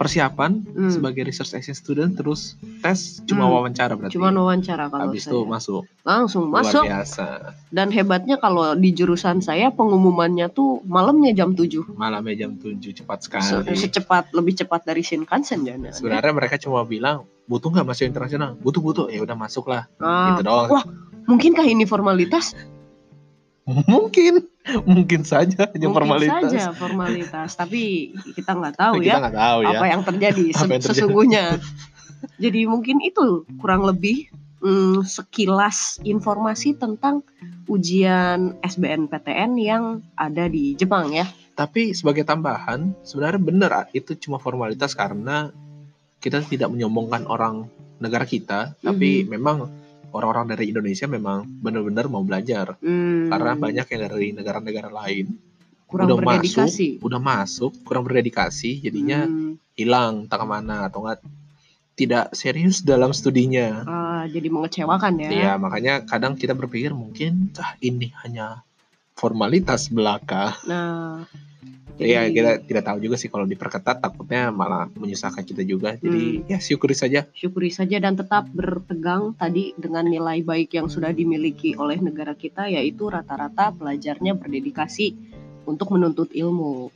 persiapan 0.00 0.64
Hmm. 0.64 0.88
sebagai 0.88 1.22
research 1.22 1.52
assistant 1.52 1.76
student 1.76 2.10
terus 2.14 2.56
tes 2.80 3.20
cuma 3.22 3.44
Hmm. 3.44 3.52
wawancara 3.54 3.92
berarti. 3.92 4.16
Cuma 4.16 4.32
wawancara 4.32 4.88
kalau 4.88 5.04
Habis 5.06 5.22
saya. 5.22 5.30
itu 5.30 5.38
masuk. 5.44 5.82
Langsung 6.00 6.48
Luar 6.48 6.64
masuk 6.64 6.82
biasa. 6.82 7.26
dan 7.68 7.92
hebatnya 7.92 8.40
kalau 8.40 8.72
di 8.72 8.90
jurusan 8.90 9.38
saya 9.38 9.68
pengumumannya 9.68 10.48
tuh 10.48 10.80
malamnya 10.82 11.36
jam 11.36 11.52
7. 11.52 11.84
Malamnya 11.92 12.32
jam 12.38 12.56
7 12.56 12.96
cepat 12.96 13.20
Se- 13.20 13.28
sekali. 13.52 13.76
secepat 13.76 14.32
lebih 14.32 14.56
cepat 14.56 14.80
dari 14.82 15.04
Shinkansen 15.04 15.62
jangan. 15.62 15.92
Sebenarnya 15.92 16.32
mereka 16.32 16.56
cuma 16.56 16.80
bilang 16.82 17.28
butuh 17.44 17.68
nggak 17.68 17.84
masuk 17.84 18.08
internasional? 18.08 18.56
Butuh 18.56 18.80
butuh 18.80 19.06
ya 19.06 19.20
udah 19.20 19.36
masuk 19.36 19.68
lah. 19.68 19.84
Ah, 19.96 20.32
Gitu 20.32 20.48
doang. 20.48 20.72
Wah, 20.72 20.84
mungkinkah 21.26 21.62
ini 21.62 21.84
formalitas? 21.84 22.56
Mungkin, 23.86 24.49
mungkin 24.84 25.24
saja 25.24 25.66
hanya 25.66 25.88
Mungkin 25.88 25.96
formalitas. 25.96 26.42
saja 26.46 26.64
formalitas, 26.70 27.48
tapi 27.54 28.12
kita 28.34 28.52
nggak 28.52 28.76
tahu 28.76 28.94
Kita 29.00 29.08
ya 29.08 29.16
nggak 29.18 29.36
tahu 29.36 29.58
ya. 29.64 29.70
apa 29.72 29.84
yang 29.86 30.02
terjadi 30.04 30.44
Apa 30.54 30.64
yang 30.68 30.70
terjadi. 30.78 30.88
sesungguhnya. 30.94 31.44
Jadi 32.36 32.60
mungkin 32.64 33.00
itu 33.00 33.26
kurang 33.56 33.82
lebih 33.82 34.28
mm, 34.60 35.02
sekilas 35.02 35.98
informasi 36.02 36.76
tentang 36.76 37.24
ujian 37.64 38.60
SBNPTN 38.60 39.56
yang 39.56 39.84
ada 40.14 40.44
di 40.44 40.76
Jepang 40.76 41.08
ya. 41.10 41.24
Tapi 41.54 41.92
sebagai 41.92 42.22
tambahan, 42.22 42.92
sebenarnya 43.00 43.40
benar 43.40 43.72
itu 43.90 44.16
cuma 44.18 44.36
formalitas 44.36 44.92
karena 44.92 45.48
kita 46.18 46.40
tidak 46.42 46.68
menyombongkan 46.68 47.24
orang 47.24 47.64
negara 47.96 48.24
kita, 48.24 48.76
tapi 48.78 49.24
Mhm. 49.24 49.28
memang 49.30 49.56
orang-orang 50.12 50.54
dari 50.56 50.70
Indonesia 50.72 51.06
memang 51.06 51.46
benar-benar 51.60 52.06
mau 52.10 52.22
belajar 52.22 52.76
Hmm, 52.82 53.28
karena 53.30 53.52
banyak 53.54 53.86
yang 53.86 54.00
dari 54.08 54.28
negara-negara 54.34 54.90
lain 54.90 55.34
kurang 55.86 56.06
udah 56.10 56.16
berdedikasi. 56.18 57.02
udah 57.02 57.20
masuk 57.20 57.72
kurang 57.82 58.06
berdedikasi 58.06 58.78
jadinya 58.82 59.26
Hmm, 59.26 59.58
hilang 59.74 60.26
entah 60.28 60.38
ke 60.38 60.46
mana 60.46 60.76
atau 60.86 61.02
enggak 61.02 61.18
tidak 61.96 62.32
serius 62.32 62.80
dalam 62.80 63.12
studinya. 63.12 63.84
ah, 63.84 64.24
jadi 64.24 64.48
mengecewakan 64.48 65.20
ya. 65.20 65.28
Iya, 65.30 65.52
makanya 65.60 65.94
kadang 66.08 66.32
kita 66.32 66.56
berpikir 66.56 66.96
mungkin 66.96 67.52
ah, 67.60 67.76
ini 67.80 68.08
hanya 68.24 68.64
formalitas 69.14 69.92
belaka. 69.92 70.56
Nah, 70.64 71.28
Iya, 72.00 72.26
jadi 72.26 72.32
kita 72.32 72.50
tidak 72.64 72.84
tahu 72.88 72.98
juga 73.04 73.16
sih 73.20 73.28
kalau 73.28 73.44
diperketat 73.44 74.00
takutnya 74.00 74.48
malah 74.48 74.88
menyusahkan 74.96 75.44
kita 75.44 75.62
juga. 75.68 76.00
Jadi 76.00 76.48
ya 76.48 76.56
syukuri 76.56 76.96
saja. 76.96 77.28
syukuri 77.36 77.68
saja 77.68 78.00
dan 78.00 78.16
tetap 78.16 78.48
berpegang 78.48 79.36
tadi 79.36 79.76
dengan 79.76 80.08
nilai 80.08 80.40
baik 80.40 80.72
yang 80.72 80.88
sudah 80.88 81.12
dimiliki 81.12 81.76
oleh 81.76 82.00
negara 82.00 82.32
kita 82.32 82.72
yaitu 82.72 83.12
rata-rata 83.12 83.76
pelajarnya 83.76 84.32
berdedikasi 84.32 85.12
untuk 85.68 85.92
menuntut 85.92 86.32
ilmu. 86.32 86.88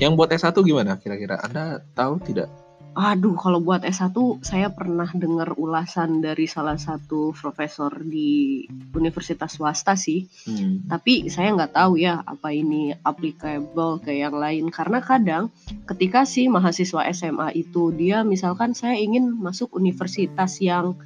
Yang 0.00 0.12
buat 0.16 0.30
S1 0.32 0.56
gimana 0.64 0.96
kira-kira? 0.96 1.36
Anda 1.44 1.84
tahu 1.92 2.22
tidak? 2.24 2.48
Aduh, 2.90 3.38
kalau 3.38 3.62
buat 3.62 3.86
S1 3.86 4.42
saya 4.42 4.66
pernah 4.74 5.06
dengar 5.14 5.54
ulasan 5.54 6.18
dari 6.18 6.50
salah 6.50 6.74
satu 6.74 7.30
profesor 7.38 8.02
di 8.02 8.66
universitas 8.90 9.54
swasta 9.54 9.94
sih. 9.94 10.26
Hmm. 10.42 10.90
Tapi 10.90 11.30
saya 11.30 11.54
nggak 11.54 11.78
tahu 11.78 12.02
ya 12.02 12.18
apa 12.26 12.50
ini 12.50 12.90
applicable 13.06 14.02
ke 14.02 14.18
yang 14.18 14.34
lain 14.34 14.74
karena 14.74 14.98
kadang 14.98 15.54
ketika 15.86 16.26
si 16.26 16.50
mahasiswa 16.50 17.06
SMA 17.14 17.54
itu 17.54 17.94
dia 17.94 18.26
misalkan 18.26 18.74
saya 18.74 18.98
ingin 18.98 19.38
masuk 19.38 19.70
universitas 19.70 20.58
yang 20.58 20.98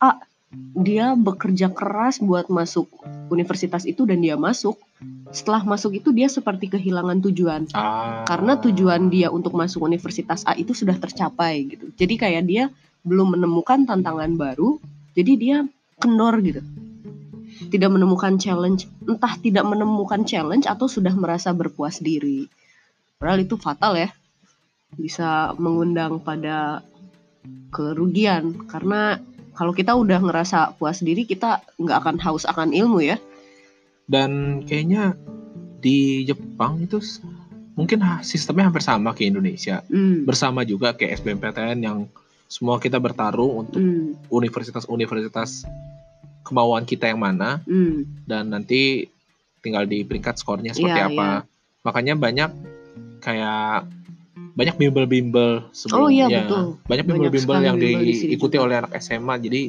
A, 0.00 0.16
dia 0.78 1.12
bekerja 1.12 1.68
keras 1.74 2.24
buat 2.24 2.48
masuk 2.48 2.88
universitas 3.28 3.84
itu 3.84 4.04
dan 4.08 4.20
dia 4.20 4.34
masuk. 4.34 4.76
Setelah 5.30 5.62
masuk 5.62 5.94
itu 6.00 6.10
dia 6.10 6.26
seperti 6.26 6.72
kehilangan 6.72 7.22
tujuan 7.30 7.70
Ah. 7.76 8.24
karena 8.26 8.58
tujuan 8.58 9.12
dia 9.12 9.30
untuk 9.30 9.54
masuk 9.54 9.84
universitas 9.86 10.42
A 10.48 10.56
itu 10.58 10.74
sudah 10.74 10.96
tercapai 10.98 11.68
gitu. 11.76 11.92
Jadi 11.94 12.14
kayak 12.18 12.44
dia 12.48 12.64
belum 13.06 13.38
menemukan 13.38 13.86
tantangan 13.86 14.34
baru, 14.34 14.80
jadi 15.14 15.32
dia 15.38 15.56
kendor 16.02 16.40
gitu. 16.42 16.62
Tidak 17.68 17.90
menemukan 17.90 18.38
challenge, 18.38 18.86
entah 19.06 19.34
tidak 19.38 19.66
menemukan 19.66 20.22
challenge 20.22 20.66
atau 20.66 20.86
sudah 20.86 21.12
merasa 21.14 21.50
berpuas 21.50 21.98
diri. 21.98 22.46
Padahal 23.18 23.42
itu 23.42 23.58
fatal 23.58 23.98
ya. 23.98 24.10
Bisa 24.94 25.52
mengundang 25.58 26.22
pada 26.22 26.86
kerugian 27.74 28.66
karena 28.70 29.18
kalau 29.58 29.74
kita 29.74 29.98
udah 29.98 30.22
ngerasa 30.22 30.78
puas 30.78 31.02
diri 31.02 31.26
kita 31.26 31.58
nggak 31.82 31.98
akan 31.98 32.16
haus 32.22 32.46
akan 32.46 32.70
ilmu 32.70 33.02
ya. 33.02 33.18
Dan 34.06 34.62
kayaknya 34.62 35.18
di 35.82 36.22
Jepang 36.22 36.78
itu 36.78 37.02
mungkin 37.74 37.98
sistemnya 38.22 38.70
hampir 38.70 38.86
sama 38.86 39.10
kayak 39.10 39.34
Indonesia. 39.34 39.82
Hmm. 39.90 40.22
Bersama 40.22 40.62
juga 40.62 40.94
kayak 40.94 41.18
SBMPTN 41.18 41.78
yang 41.82 42.06
semua 42.46 42.78
kita 42.78 43.02
bertarung 43.02 43.66
untuk 43.66 43.82
Hmm. 43.82 44.14
universitas-universitas 44.30 45.66
kemauan 46.46 46.86
kita 46.86 47.10
yang 47.10 47.20
mana 47.20 47.60
Hmm. 47.66 48.06
dan 48.24 48.48
nanti 48.54 49.10
tinggal 49.60 49.84
di 49.84 50.06
peringkat 50.06 50.38
skornya 50.38 50.72
seperti 50.72 50.96
Iya, 50.96 51.10
apa. 51.12 51.28
Makanya 51.82 52.14
banyak 52.14 52.50
kayak 53.20 53.90
banyak 54.58 54.74
bimbel-bimbel 54.74 55.70
sebelum 55.70 55.98
Oh 56.02 56.10
iya, 56.10 56.26
ya, 56.26 56.42
betul. 56.42 56.82
banyak 56.82 57.04
bimbel-bimbel 57.06 57.58
yang 57.62 57.76
di 57.78 57.94
diikuti 58.26 58.58
juga. 58.58 58.64
oleh 58.66 58.76
anak 58.82 58.92
SMA. 58.98 59.34
Jadi 59.38 59.62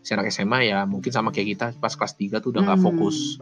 si 0.00 0.10
anak 0.10 0.32
SMA 0.32 0.58
ya 0.64 0.88
mungkin 0.88 1.12
sama 1.12 1.28
kayak 1.28 1.48
kita 1.50 1.66
pas 1.76 1.92
kelas 1.92 2.16
3 2.16 2.40
tuh 2.40 2.48
udah 2.48 2.64
nggak 2.64 2.80
Hmm. 2.80 2.86
fokus. 2.88 3.36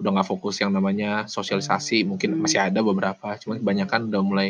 Udah 0.00 0.10
nggak 0.10 0.24
fokus 0.26 0.56
yang 0.58 0.72
namanya 0.72 1.28
sosialisasi. 1.28 2.02
Mungkin 2.02 2.34
Hmm. 2.34 2.40
masih 2.40 2.56
ada 2.58 2.80
beberapa, 2.80 3.36
cuman 3.36 3.60
kebanyakan 3.60 4.08
udah 4.08 4.22
mulai 4.24 4.48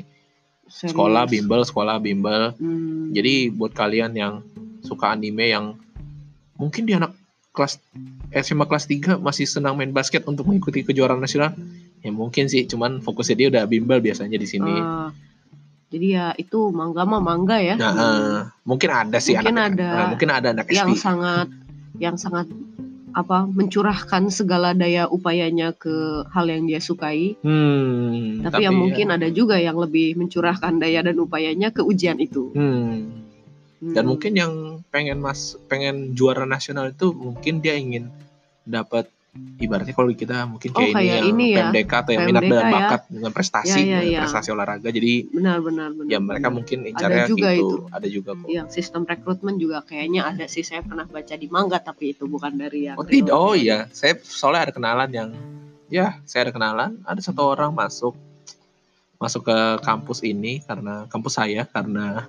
Serius. 0.64 0.94
sekolah 0.94 1.26
bimbel, 1.26 1.60
sekolah 1.60 1.96
bimbel. 1.98 2.54
Hmm. 2.54 3.10
Jadi 3.10 3.50
buat 3.50 3.74
kalian 3.74 4.14
yang 4.14 4.46
suka 4.80 5.10
anime 5.10 5.50
yang 5.50 5.74
mungkin 6.54 6.86
di 6.86 6.94
anak 6.94 7.18
kelas 7.50 7.82
SMA 8.32 8.62
kelas 8.64 8.86
3 8.86 9.18
masih 9.18 9.42
senang 9.44 9.74
main 9.74 9.90
basket 9.90 10.22
untuk 10.24 10.46
mengikuti 10.46 10.82
kejuaraan 10.82 11.18
nasional, 11.18 11.50
ya 11.98 12.10
mungkin 12.10 12.46
sih 12.46 12.62
cuman 12.64 12.98
fokusnya 12.98 13.34
dia 13.34 13.48
udah 13.50 13.64
bimbel 13.64 13.98
biasanya 13.98 14.34
di 14.34 14.44
sini. 14.44 14.70
Ah, 14.72 15.10
jadi 15.92 16.06
ya 16.06 16.26
itu 16.36 16.70
mangga 16.70 17.02
mah 17.04 17.20
mangga 17.20 17.56
ya. 17.58 17.76
Nah, 17.76 17.92
eh, 17.94 18.38
mungkin 18.62 18.90
ada 18.90 19.18
sih 19.18 19.34
Mungkin 19.34 19.54
anak 19.56 19.72
ada 19.78 19.88
nah, 19.88 20.06
mungkin 20.10 20.28
ada 20.30 20.48
anak 20.52 20.66
yang 20.70 20.90
SD. 20.90 21.00
sangat 21.00 21.48
yang 22.02 22.16
sangat 22.18 22.46
apa 23.14 23.46
mencurahkan 23.46 24.26
segala 24.26 24.74
daya 24.74 25.06
upayanya 25.06 25.70
ke 25.70 25.94
hal 26.28 26.50
yang 26.50 26.66
dia 26.66 26.82
sukai. 26.82 27.38
Hmm, 27.40 28.42
Tapi, 28.42 28.58
ya 28.58 28.68
ya- 28.68 28.74
mungkin 28.74 29.06
ada 29.08 29.30
juga 29.30 29.54
yang 29.54 29.78
lebih 29.78 30.18
mencurahkan 30.18 30.82
daya 30.82 31.00
dan 31.00 31.16
upayanya 31.16 31.70
ke 31.70 31.80
ujian 31.80 32.18
itu. 32.18 32.50
hmm, 32.50 33.22
dan 33.94 34.02
Hmm. 34.02 34.10
mungkin 34.10 34.32
yang 34.34 34.52
pengen 34.90 35.22
mas 35.22 35.54
pengen 35.70 36.10
juara 36.12 36.42
nasional 36.42 36.90
itu 36.90 37.14
mungkin 37.14 37.62
dia 37.62 37.78
ingin 37.78 38.10
dapat 38.66 39.06
ibaratnya 39.56 39.90
kalau 39.90 40.10
kita 40.10 40.44
mungkin 40.44 40.70
Oh, 40.70 40.80
kayak, 40.80 40.94
kayak 40.94 41.18
ini 41.20 41.26
ini 41.26 41.46
yang 41.50 41.70
ya, 41.70 41.82
PMDK 41.82 41.92
atau 41.96 42.12
yang 42.12 42.24
minat 42.24 42.42
dan 42.44 42.52
ya. 42.54 42.70
bakat 42.70 43.00
dengan 43.08 43.32
prestasi 43.32 43.80
Ya, 43.80 43.98
ya, 43.98 44.00
ya. 44.04 44.18
prestasi 44.22 44.48
olahraga 44.50 44.88
jadi 44.88 45.12
benar-benar 45.28 45.90
benar. 45.92 46.10
ya 46.10 46.18
mereka 46.18 46.40
benar. 46.44 46.54
mungkin 46.54 46.78
incarnya 46.84 47.24
juga 47.26 47.48
gitu 47.50 47.66
itu. 47.66 47.76
ada 47.88 48.06
juga 48.06 48.30
kok 48.34 48.46
yang 48.48 48.66
sistem 48.68 49.02
rekrutmen 49.02 49.54
juga 49.56 49.78
kayaknya 49.80 50.20
ada 50.24 50.44
sih 50.44 50.62
saya 50.62 50.80
pernah 50.80 51.04
baca 51.04 51.34
di 51.34 51.46
mangga 51.46 51.78
tapi 51.78 52.12
itu 52.12 52.24
bukan 52.24 52.52
dari 52.52 52.86
yang 52.86 52.96
oh 52.96 53.06
tidak 53.06 53.32
oh 53.32 53.54
iya 53.54 53.86
saya 53.90 54.18
soalnya 54.20 54.68
ada 54.68 54.72
kenalan 54.74 55.10
yang 55.10 55.28
ya 55.88 56.18
saya 56.24 56.46
ada 56.46 56.52
kenalan 56.52 56.90
ada 57.02 57.20
satu 57.20 57.42
orang 57.44 57.70
masuk 57.70 58.14
masuk 59.16 59.46
ke 59.46 59.58
kampus 59.80 60.20
ini 60.20 60.60
karena 60.60 61.06
kampus 61.06 61.34
saya 61.34 61.64
karena 61.64 62.26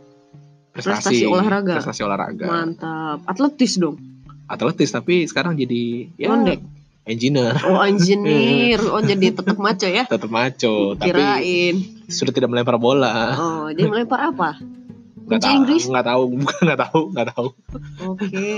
prestasi, 0.71 1.11
Prestasi 1.11 1.25
olahraga. 1.25 1.73
prestasi 1.75 2.01
olahraga 2.01 2.45
Mantap. 2.45 3.19
Atletis 3.25 3.75
dong. 3.75 3.97
atletis 4.45 4.89
tapi 4.89 5.25
sekarang 5.25 5.55
jadi 5.55 6.13
ya. 6.15 6.29
Engineer 7.05 7.53
Oh 7.63 7.79
engineer. 7.79 8.81
Oh 8.93 8.99
jadi 8.99 9.31
tetap 9.31 9.55
maco 9.55 9.85
ya. 9.85 10.03
tetap 10.05 10.27
maco 10.27 10.93
tapi 10.93 11.09
Kirain. 11.11 11.75
sudah 12.07 12.33
tidak 12.33 12.49
melempar 12.49 12.75
bola 12.75 13.33
Oh, 13.33 13.65
jadi 13.69 13.85
melempar 13.85 14.29
apa? 14.29 14.57
nggak 15.25 15.41
tahu 15.41 15.53
Inggris? 15.55 15.83
nggak 15.85 16.05
tahu 16.05 16.21
bukan 16.37 16.59
nggak 16.67 16.81
tahu 16.81 17.01
nggak 17.11 17.27
tahu 17.31 17.47
Oke. 18.03 18.53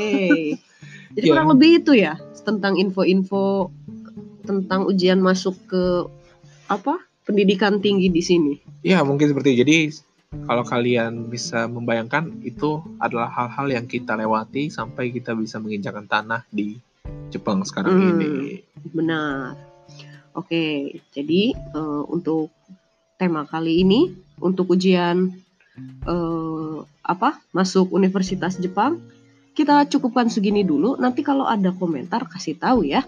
Jadi 1.16 1.24
Iya. 1.24 1.34
kurang 1.34 1.50
lebih 1.50 1.82
itu 1.82 1.92
ya 1.94 2.14
tentang 2.42 2.76
info-info 2.76 3.72
tentang 4.44 4.86
ujian 4.86 5.18
masuk 5.18 5.56
ke 5.66 5.84
apa? 6.68 7.00
Pendidikan 7.24 7.80
tinggi 7.80 8.08
di 8.08 8.22
sini. 8.22 8.54
Ya 8.82 9.02
mungkin 9.02 9.28
seperti 9.28 9.52
itu. 9.52 9.60
Jadi 9.64 9.78
kalau 10.44 10.62
kalian 10.62 11.28
bisa 11.28 11.66
membayangkan 11.66 12.30
itu 12.42 12.80
adalah 12.98 13.28
hal-hal 13.28 13.68
yang 13.72 13.86
kita 13.86 14.14
lewati 14.14 14.68
sampai 14.68 15.10
kita 15.10 15.34
bisa 15.34 15.58
menginjakan 15.58 16.06
tanah 16.06 16.44
di 16.50 16.76
Jepang 17.30 17.64
sekarang 17.68 17.94
Hmm. 17.94 18.20
ini. 18.22 18.62
Benar. 18.94 19.58
Oke, 20.38 20.96
jadi 21.12 21.54
eh, 21.54 22.04
untuk 22.08 22.54
tema 23.18 23.44
kali 23.50 23.82
ini 23.82 24.14
untuk 24.38 24.72
ujian 24.78 25.34
eh, 26.06 26.78
apa 27.02 27.42
masuk 27.54 27.94
Universitas 27.94 28.58
Jepang 28.62 29.02
kita 29.58 29.90
cukupkan 29.90 30.30
segini 30.30 30.62
dulu. 30.62 31.02
Nanti 31.02 31.26
kalau 31.26 31.50
ada 31.50 31.74
komentar 31.74 32.30
kasih 32.30 32.62
tahu 32.62 32.86
ya. 32.86 33.02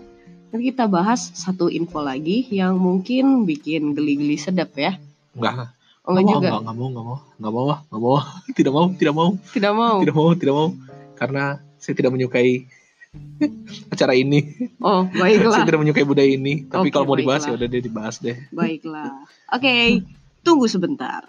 Nanti 0.50 0.74
kita 0.74 0.90
bahas 0.90 1.30
satu 1.38 1.70
info 1.70 2.02
lagi 2.02 2.50
yang 2.50 2.74
mungkin 2.82 3.46
bikin 3.46 3.94
geli-geli 3.94 4.34
sedap 4.34 4.74
ya. 4.74 4.98
Enggak. 5.38 5.78
Oh, 6.02 6.18
enggak 6.18 6.26
mau, 6.26 6.34
juga. 6.34 6.48
Enggak, 6.50 6.62
enggak 6.66 6.74
mau, 6.76 6.88
enggak 6.90 7.06
mau. 7.06 7.18
Enggak 7.38 7.54
mau, 7.54 7.66
enggak 7.70 8.02
mau. 8.02 8.18
Tidak 8.58 8.74
mau, 8.74 8.86
tidak 8.98 9.14
mau. 9.14 9.30
Tidak 9.54 9.74
mau. 9.78 9.96
Tidak 10.02 10.16
mau, 10.18 10.30
tidak 10.34 10.54
mau. 10.58 10.70
Karena 11.14 11.44
saya 11.78 11.94
tidak 11.94 12.12
menyukai 12.18 12.66
acara 13.94 14.14
ini. 14.14 14.70
Oh, 14.82 15.10
Saya 15.10 15.42
baiklah. 15.42 15.66
tidak 15.66 15.82
menyukai 15.82 16.06
budaya 16.06 16.30
ini. 16.30 16.70
Tapi 16.70 16.90
Oke, 16.90 16.94
kalau 16.94 17.06
mau 17.10 17.18
dibahas 17.18 17.46
ya 17.50 17.54
udah 17.58 17.68
deh 17.68 17.82
dibahas 17.82 18.16
deh. 18.22 18.38
Baiklah. 18.54 19.26
Oke, 19.50 20.04
tunggu 20.46 20.70
sebentar. 20.70 21.26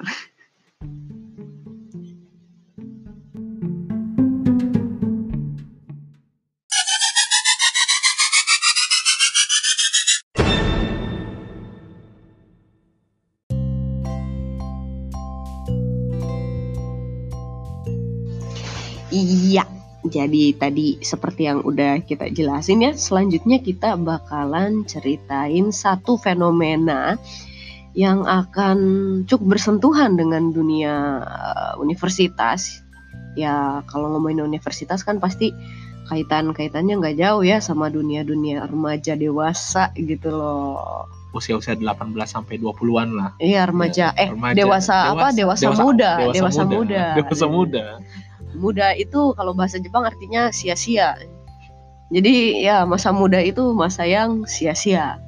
Jadi 20.00 20.56
tadi 20.56 20.96
seperti 21.04 21.44
yang 21.44 21.60
udah 21.60 22.00
kita 22.00 22.32
jelasin 22.32 22.80
ya, 22.80 22.92
selanjutnya 22.96 23.60
kita 23.60 24.00
bakalan 24.00 24.88
ceritain 24.88 25.68
satu 25.76 26.16
fenomena 26.16 27.20
yang 27.92 28.24
akan 28.24 28.78
cukup 29.28 29.58
bersentuhan 29.58 30.16
dengan 30.16 30.56
dunia 30.56 31.20
eh, 31.20 31.72
universitas. 31.76 32.80
Ya, 33.36 33.84
kalau 33.92 34.10
ngomongin 34.16 34.42
universitas 34.42 35.04
kan 35.04 35.20
pasti 35.20 35.52
kaitan-kaitannya 36.10 36.98
nggak 36.98 37.16
jauh 37.22 37.46
ya 37.46 37.62
sama 37.62 37.86
dunia-dunia 37.86 38.66
remaja 38.66 39.14
dewasa 39.14 39.92
gitu 39.94 40.32
loh. 40.32 41.06
Usia-usia 41.30 41.78
18 41.78 42.10
sampai 42.26 42.58
20-an 42.58 43.08
lah. 43.14 43.30
Iya, 43.38 43.70
remaja. 43.70 44.10
eh, 44.18 44.34
Remaja. 44.34 44.56
dewasa, 44.58 44.96
apa? 45.14 45.30
Dewasa, 45.30 45.70
muda. 45.78 46.10
Dewasa, 46.34 46.62
muda. 46.66 47.04
Dewasa 47.14 47.46
muda. 47.46 47.84
Muda 48.56 48.94
itu 48.98 49.34
kalau 49.38 49.54
bahasa 49.54 49.78
Jepang 49.78 50.06
artinya 50.06 50.50
sia-sia. 50.50 51.14
Jadi 52.10 52.66
ya 52.66 52.82
masa 52.82 53.14
muda 53.14 53.38
itu 53.38 53.70
masa 53.70 54.02
yang 54.02 54.42
sia-sia. 54.46 55.22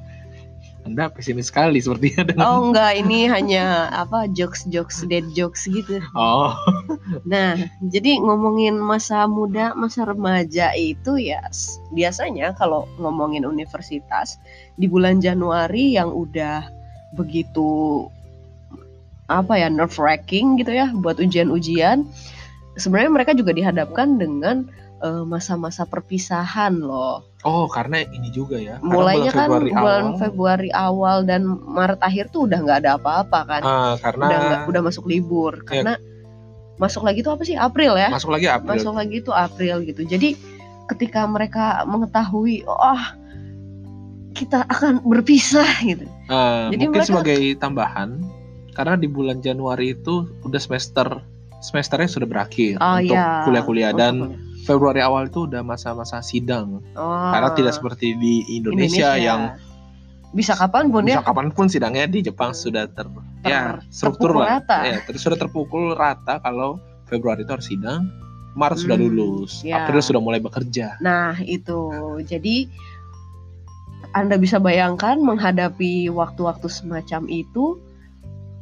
Anda 0.83 1.07
pesimis 1.07 1.47
sekali 1.47 1.79
sepertinya 1.79 2.23
dengan 2.29 2.43
Oh 2.43 2.59
enggak, 2.67 2.99
ini 2.99 3.23
hanya 3.31 3.87
apa 3.95 4.27
jokes-jokes 4.35 5.07
dead 5.07 5.23
jokes 5.31 5.63
gitu. 5.63 6.03
Oh, 6.11 6.51
Nah, 7.31 7.55
jadi 7.79 8.19
ngomongin 8.19 8.79
masa 8.79 9.23
muda, 9.27 9.71
masa 9.75 10.03
remaja 10.03 10.75
itu 10.75 11.15
ya 11.19 11.39
biasanya 11.95 12.51
kalau 12.59 12.87
ngomongin 12.99 13.47
universitas 13.47 14.39
di 14.75 14.91
bulan 14.91 15.23
Januari 15.23 15.95
yang 15.95 16.11
udah 16.11 16.67
begitu 17.15 18.03
apa 19.31 19.55
ya 19.55 19.71
nerve 19.71 19.95
wracking 19.95 20.59
gitu 20.59 20.75
ya 20.75 20.91
buat 20.91 21.19
ujian-ujian. 21.19 22.03
Sebenarnya 22.73 23.11
mereka 23.13 23.31
juga 23.37 23.53
dihadapkan 23.53 24.17
dengan 24.17 24.65
eh, 25.03 25.23
masa-masa 25.27 25.83
perpisahan 25.83 26.79
loh. 26.79 27.27
oh 27.43 27.67
karena 27.67 28.07
ini 28.07 28.31
juga 28.31 28.55
ya. 28.55 28.79
Karena 28.79 28.87
Mulainya 28.87 29.31
bulan 29.31 29.35
kan 29.35 29.47
Februari 29.51 29.71
bulan 29.75 30.03
awal, 30.07 30.15
Februari 30.15 30.69
awal 30.71 31.17
dan 31.27 31.41
Maret 31.45 31.99
akhir 31.99 32.25
tuh 32.31 32.47
udah 32.47 32.59
nggak 32.63 32.79
ada 32.87 32.91
apa-apa 32.95 33.39
kan. 33.43 33.61
ah, 33.67 33.93
karena 33.99 34.25
udah 34.25 34.39
nggak 34.39 34.61
udah 34.71 34.81
masuk 34.81 35.03
libur 35.11 35.59
karena 35.67 35.99
masuk 36.79 37.03
lagi 37.05 37.19
tuh 37.21 37.35
apa 37.35 37.43
sih 37.45 37.53
April 37.59 37.99
ya? 37.99 38.09
masuk 38.09 38.31
lagi 38.31 38.47
April. 38.49 38.79
masuk 38.79 38.93
lagi 38.95 39.15
itu 39.19 39.31
April 39.35 39.75
gitu. 39.83 40.01
Jadi 40.07 40.39
ketika 40.87 41.27
mereka 41.27 41.83
mengetahui, 41.83 42.63
oh 42.63 43.03
kita 44.33 44.65
akan 44.65 45.03
berpisah 45.05 45.67
gitu. 45.85 46.07
Ah, 46.31 46.71
Jadi 46.73 46.89
mungkin 46.89 47.03
mereka- 47.03 47.11
sebagai 47.11 47.39
tambahan, 47.61 48.09
karena 48.73 48.95
di 48.97 49.07
bulan 49.11 49.39
Januari 49.43 49.93
itu 49.93 50.25
udah 50.41 50.59
semester 50.63 51.21
semesternya 51.63 52.11
sudah 52.11 52.27
berakhir 52.27 52.75
Oh 52.83 52.99
untuk 52.99 53.15
iya. 53.15 53.47
kuliah-kuliah 53.47 53.91
dan 53.95 54.13
kuliah. 54.35 54.51
Februari 54.63 55.01
awal 55.03 55.27
itu 55.27 55.43
udah 55.43 55.59
masa-masa 55.59 56.23
sidang. 56.23 56.79
Oh, 56.95 57.31
Karena 57.31 57.51
tidak 57.51 57.75
seperti 57.75 58.15
di 58.15 58.47
Indonesia, 58.47 59.15
yang 59.15 59.59
bisa 60.31 60.55
kapan 60.55 60.87
pun 60.87 61.03
bisa 61.03 61.19
ya 61.19 61.21
kapan 61.21 61.51
pun 61.51 61.67
sidangnya 61.67 62.07
di 62.07 62.23
Jepang 62.23 62.55
sudah 62.55 62.87
ter, 62.87 63.05
ya 63.43 63.83
struktur 63.91 64.31
lah. 64.33 64.63
rata. 64.63 64.87
Ya, 64.87 64.97
terus 65.03 65.19
sudah 65.19 65.35
terpukul 65.35 65.93
rata 65.99 66.39
kalau 66.39 66.79
Februari 67.11 67.43
itu 67.43 67.51
harus 67.51 67.67
sidang, 67.67 68.07
Maret 68.55 68.79
sudah 68.81 68.95
Hmm, 68.95 69.11
lulus, 69.13 69.61
ya. 69.67 69.83
April 69.83 69.99
sudah 69.99 70.23
mulai 70.23 70.39
bekerja. 70.39 70.95
Nah 71.03 71.35
itu 71.43 71.91
jadi 72.23 72.65
anda 74.13 74.37
bisa 74.37 74.63
bayangkan 74.63 75.19
menghadapi 75.19 76.07
waktu-waktu 76.07 76.69
semacam 76.69 77.25
itu 77.27 77.81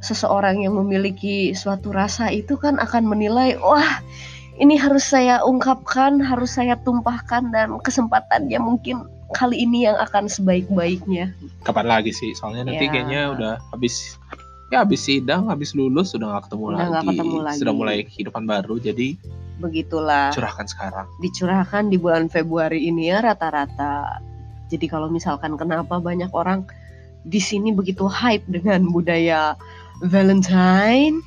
seseorang 0.02 0.66
yang 0.66 0.74
memiliki 0.76 1.54
suatu 1.54 1.94
rasa 1.94 2.34
itu 2.34 2.58
kan 2.58 2.82
akan 2.82 3.06
menilai 3.06 3.56
wah 3.62 4.02
ini 4.58 4.78
harus 4.78 5.06
saya 5.06 5.42
ungkapkan 5.42 6.22
harus 6.22 6.58
saya 6.58 6.78
tumpahkan 6.82 7.50
dan 7.54 7.78
kesempatannya 7.82 8.58
mungkin 8.58 9.06
kali 9.32 9.64
ini 9.64 9.88
yang 9.88 9.96
akan 9.98 10.28
sebaik-baiknya 10.28 11.32
Kapan 11.64 11.88
lagi 11.88 12.12
sih? 12.12 12.34
Soalnya 12.36 12.68
nanti 12.68 12.86
Ya. 12.86 12.92
kayaknya 12.92 13.22
udah 13.32 13.54
habis 13.72 14.18
ya 14.68 14.82
habis 14.84 15.04
sidang, 15.06 15.48
habis 15.48 15.72
lulus 15.72 16.12
sudah 16.12 16.32
nggak 16.36 16.50
ketemu 16.50 16.64
Udah 16.68 16.90
lagi. 16.90 17.08
ketemu 17.14 17.38
lagi. 17.40 17.58
Sudah 17.62 17.74
mulai 17.76 17.98
kehidupan 18.04 18.44
baru, 18.44 18.76
jadi 18.82 19.08
begitulah 19.62 20.34
curahkan 20.34 20.66
sekarang. 20.66 21.06
dicurahkan 21.22 21.94
di 21.94 22.02
bulan 22.02 22.26
Februari 22.28 22.90
ini 22.90 23.14
ya 23.14 23.22
rata-rata. 23.22 24.20
Jadi 24.74 24.86
kalau 24.90 25.12
misalkan 25.12 25.54
kenapa 25.54 26.00
banyak 26.02 26.32
orang 26.34 26.66
di 27.22 27.38
sini 27.38 27.70
begitu 27.70 28.10
hype 28.10 28.42
dengan 28.50 28.90
budaya 28.90 29.54
Valentine, 30.02 31.22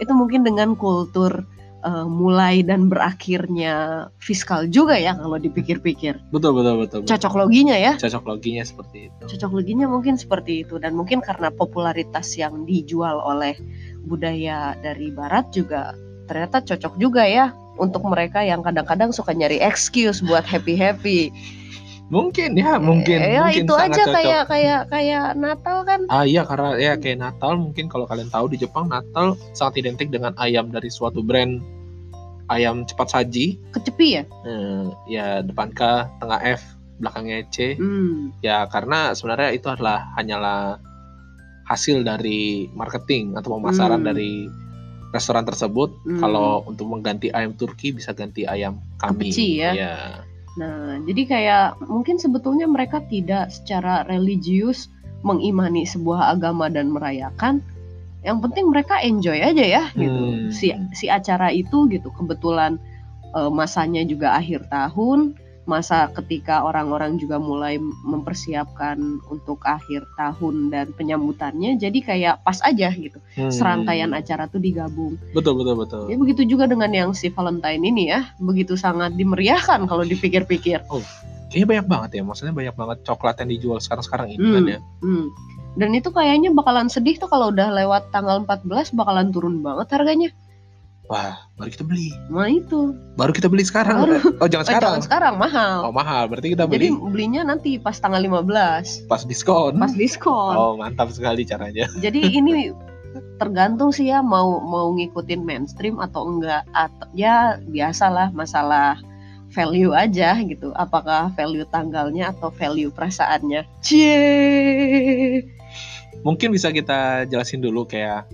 itu 0.00 0.12
mungkin 0.12 0.44
dengan 0.44 0.76
kultur 0.76 1.44
eh, 1.84 2.06
mulai 2.08 2.64
dan 2.64 2.88
berakhirnya 2.88 4.08
fiskal 4.20 4.68
juga 4.68 4.96
ya 4.96 5.16
kalau 5.16 5.36
dipikir-pikir. 5.36 6.16
Betul 6.32 6.56
betul 6.56 6.74
betul. 6.80 6.98
betul. 7.04 7.10
Cocok 7.12 7.34
loginya 7.36 7.76
ya. 7.76 7.94
Cocok 8.00 8.24
loginya 8.24 8.64
seperti 8.64 9.12
itu. 9.12 9.24
Cocok 9.36 9.52
loginya 9.52 9.86
mungkin 9.88 10.16
seperti 10.16 10.64
itu 10.64 10.80
dan 10.80 10.96
mungkin 10.96 11.20
karena 11.20 11.52
popularitas 11.52 12.36
yang 12.36 12.64
dijual 12.64 13.20
oleh 13.20 13.56
budaya 14.06 14.78
dari 14.80 15.10
barat 15.12 15.50
juga 15.50 15.92
ternyata 16.26 16.58
cocok 16.62 16.98
juga 16.98 17.22
ya 17.22 17.54
untuk 17.78 18.02
mereka 18.08 18.42
yang 18.42 18.64
kadang-kadang 18.64 19.14
suka 19.14 19.32
nyari 19.36 19.62
excuse 19.62 20.24
buat 20.24 20.42
happy-happy. 20.42 21.30
Mungkin 22.06 22.54
ya, 22.54 22.78
mungkin. 22.78 23.18
ya 23.18 23.50
mungkin 23.50 23.66
itu 23.66 23.74
aja 23.74 23.90
cocok. 23.98 24.14
kayak 24.14 24.42
kayak 24.46 24.80
kayak 24.94 25.26
Natal 25.34 25.82
kan. 25.82 26.00
Ah 26.06 26.22
iya 26.22 26.46
karena 26.46 26.78
ya 26.78 26.94
kayak 26.94 27.18
Natal 27.18 27.58
mungkin 27.58 27.90
kalau 27.90 28.06
kalian 28.06 28.30
tahu 28.30 28.46
di 28.46 28.62
Jepang 28.62 28.86
Natal 28.86 29.34
sangat 29.58 29.82
identik 29.82 30.14
dengan 30.14 30.30
ayam 30.38 30.70
dari 30.70 30.86
suatu 30.86 31.18
brand 31.26 31.58
ayam 32.46 32.86
cepat 32.86 33.10
saji. 33.10 33.58
Kecepi 33.74 34.06
ya? 34.14 34.22
Eh, 34.46 34.86
ya 35.10 35.26
depan 35.42 35.74
K, 35.74 36.06
tengah 36.22 36.38
F, 36.46 36.62
belakangnya 37.02 37.42
C. 37.50 37.74
Hmm. 37.74 38.30
Ya 38.38 38.70
karena 38.70 39.10
sebenarnya 39.10 39.50
itu 39.58 39.66
adalah 39.66 40.06
hanyalah 40.14 40.78
hasil 41.66 42.06
dari 42.06 42.70
marketing 42.70 43.34
atau 43.34 43.58
pemasaran 43.58 43.98
Hmm. 43.98 44.08
dari 44.14 44.46
restoran 45.10 45.42
tersebut. 45.42 45.90
Hmm. 46.06 46.22
Kalau 46.22 46.62
untuk 46.70 46.86
mengganti 46.86 47.34
ayam 47.34 47.50
Turki 47.58 47.90
bisa 47.90 48.14
ganti 48.14 48.46
ayam 48.46 48.78
kami. 49.02 49.34
Kepeci 49.34 49.58
ya. 49.58 49.70
Ya. 49.74 49.96
Nah, 50.56 50.96
jadi 51.04 51.22
kayak 51.28 51.66
mungkin 51.84 52.16
sebetulnya 52.16 52.64
mereka 52.64 53.04
tidak 53.04 53.52
secara 53.52 54.08
religius 54.08 54.88
mengimani 55.20 55.84
sebuah 55.84 56.36
agama 56.36 56.72
dan 56.72 56.92
merayakan. 56.92 57.60
Yang 58.24 58.38
penting 58.48 58.66
mereka 58.72 58.98
enjoy 59.04 59.38
aja 59.38 59.64
ya 59.64 59.84
gitu. 59.94 60.22
Hmm. 60.34 60.50
Si 60.50 60.72
si 60.96 61.06
acara 61.06 61.52
itu 61.52 61.86
gitu. 61.92 62.08
Kebetulan 62.10 62.80
eh, 63.36 63.50
masanya 63.52 64.02
juga 64.02 64.34
akhir 64.34 64.66
tahun, 64.72 65.36
masa 65.66 66.08
ketika 66.14 66.62
orang-orang 66.62 67.18
juga 67.18 67.36
mulai 67.42 67.76
mempersiapkan 67.82 68.96
untuk 69.28 69.60
akhir 69.66 70.06
tahun 70.14 70.70
dan 70.70 70.94
penyambutannya. 70.94 71.76
Jadi 71.76 71.98
kayak 72.06 72.46
pas 72.46 72.62
aja 72.62 72.88
gitu. 72.94 73.18
Hmm. 73.34 73.50
Serangkaian 73.50 74.14
acara 74.14 74.46
tuh 74.46 74.62
digabung. 74.62 75.18
Betul 75.34 75.58
betul 75.58 75.74
betul. 75.82 76.02
Ya 76.06 76.16
begitu 76.16 76.42
juga 76.46 76.70
dengan 76.70 76.88
yang 76.94 77.10
si 77.12 77.28
Valentine 77.28 77.82
ini 77.82 78.14
ya, 78.14 78.30
begitu 78.38 78.78
sangat 78.78 79.18
dimeriahkan 79.18 79.84
kalau 79.90 80.06
dipikir-pikir. 80.06 80.86
Kayaknya 81.50 81.66
banyak 81.66 81.86
banget 81.86 82.10
ya, 82.18 82.22
maksudnya 82.26 82.54
banyak 82.54 82.74
banget 82.74 82.98
coklat 83.06 83.36
yang 83.42 83.50
dijual 83.50 83.78
sekarang-sekarang 83.82 84.34
ini 84.34 84.42
Hmm. 84.42 84.54
kan 84.54 84.64
ya. 84.66 84.78
Hmm. 85.02 85.26
Dan 85.76 85.92
itu 85.92 86.08
kayaknya 86.08 86.56
bakalan 86.56 86.88
sedih 86.88 87.20
tuh 87.20 87.28
kalau 87.28 87.52
udah 87.52 87.68
lewat 87.68 88.08
tanggal 88.08 88.40
14 88.48 88.96
bakalan 88.96 89.28
turun 89.28 89.60
banget 89.60 89.92
harganya. 89.92 90.32
Wah, 91.06 91.38
baru 91.54 91.70
kita 91.70 91.86
beli. 91.86 92.10
Nah 92.26 92.50
itu. 92.50 92.90
Baru 93.14 93.30
kita 93.30 93.46
beli 93.46 93.62
sekarang. 93.62 94.02
Baru. 94.02 94.18
Oh, 94.42 94.48
jangan 94.50 94.66
Eh, 94.66 94.70
sekarang. 94.74 94.92
jangan 94.98 95.04
sekarang 95.06 95.34
mahal. 95.38 95.76
Oh, 95.86 95.94
mahal. 95.94 96.26
Berarti 96.26 96.50
kita 96.50 96.66
Jadi 96.66 96.90
beli 96.90 96.98
belinya 97.14 97.46
nanti 97.46 97.78
pas 97.78 97.94
tanggal 97.94 98.18
15, 98.18 99.06
pas 99.06 99.22
diskon. 99.22 99.78
pas 99.78 99.94
diskon. 99.94 100.54
Oh, 100.54 100.74
mantap 100.74 101.14
sekali 101.14 101.46
caranya. 101.46 101.86
Jadi 102.04 102.26
ini 102.26 102.74
tergantung 103.38 103.94
sih 103.94 104.10
ya 104.10 104.20
mau 104.20 104.58
mau 104.60 104.92
ngikutin 104.92 105.40
mainstream 105.40 106.02
atau 106.02 106.26
enggak 106.26 106.66
atau 106.74 107.06
ya 107.14 107.56
biasalah 107.64 108.34
masalah 108.34 108.98
value 109.48 109.94
aja 109.94 110.34
gitu. 110.42 110.74
Apakah 110.74 111.30
value 111.32 111.64
tanggalnya 111.70 112.34
atau 112.34 112.50
value 112.50 112.90
perasaannya? 112.90 113.62
Cie. 113.80 115.46
Mungkin 116.20 116.50
bisa 116.50 116.74
kita 116.74 117.30
jelasin 117.30 117.62
dulu 117.62 117.86
kayak 117.86 118.26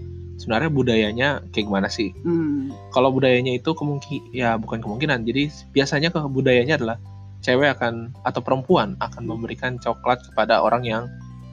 sebenarnya 0.42 0.70
budayanya 0.74 1.28
kayak 1.54 1.70
gimana 1.70 1.86
sih? 1.86 2.10
Hmm. 2.26 2.74
Kalau 2.90 3.14
budayanya 3.14 3.54
itu 3.54 3.70
kemungkin 3.78 4.18
ya 4.34 4.58
bukan 4.58 4.82
kemungkinan. 4.82 5.22
Jadi 5.22 5.46
biasanya 5.70 6.10
ke 6.10 6.18
budayanya 6.26 6.82
adalah 6.82 6.98
cewek 7.46 7.78
akan 7.78 8.10
atau 8.26 8.42
perempuan 8.42 8.98
akan 8.98 9.22
memberikan 9.22 9.78
coklat 9.78 10.18
kepada 10.26 10.58
orang 10.58 10.82
yang 10.82 11.06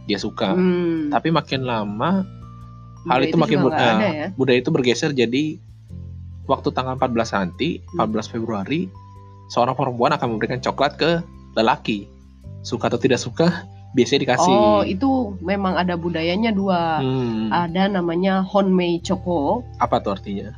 dia 0.10 0.18
suka. 0.18 0.58
Hmm. 0.58 1.14
Tapi 1.14 1.30
makin 1.30 1.70
lama 1.70 2.26
hal 3.06 3.22
Budaya 3.22 3.30
itu 3.30 3.38
makin 3.38 3.58
ber- 3.62 3.78
ada 3.78 3.88
eh, 4.02 4.12
ya. 4.12 4.28
budaya 4.34 4.58
itu 4.60 4.70
bergeser 4.74 5.14
jadi 5.14 5.56
waktu 6.50 6.74
tanggal 6.74 6.98
14 6.98 7.38
nanti, 7.38 7.78
Hmm. 7.94 8.10
14 8.10 8.26
Februari, 8.26 8.90
seorang 9.54 9.78
perempuan 9.78 10.18
akan 10.18 10.36
memberikan 10.36 10.58
coklat 10.58 10.98
ke 10.98 11.22
lelaki. 11.54 12.10
Suka 12.66 12.90
atau 12.90 12.98
tidak 13.00 13.22
suka, 13.22 13.70
biasanya 13.92 14.20
dikasih. 14.24 14.54
Oh, 14.54 14.82
itu 14.84 15.10
memang 15.40 15.74
ada 15.74 15.96
budayanya 15.96 16.52
dua. 16.52 17.02
Hmm, 17.02 17.50
Ada 17.50 17.90
namanya 17.90 18.42
honmei 18.44 19.00
choco, 19.00 19.66
apa 19.78 19.98
tuh 20.00 20.14
artinya? 20.14 20.54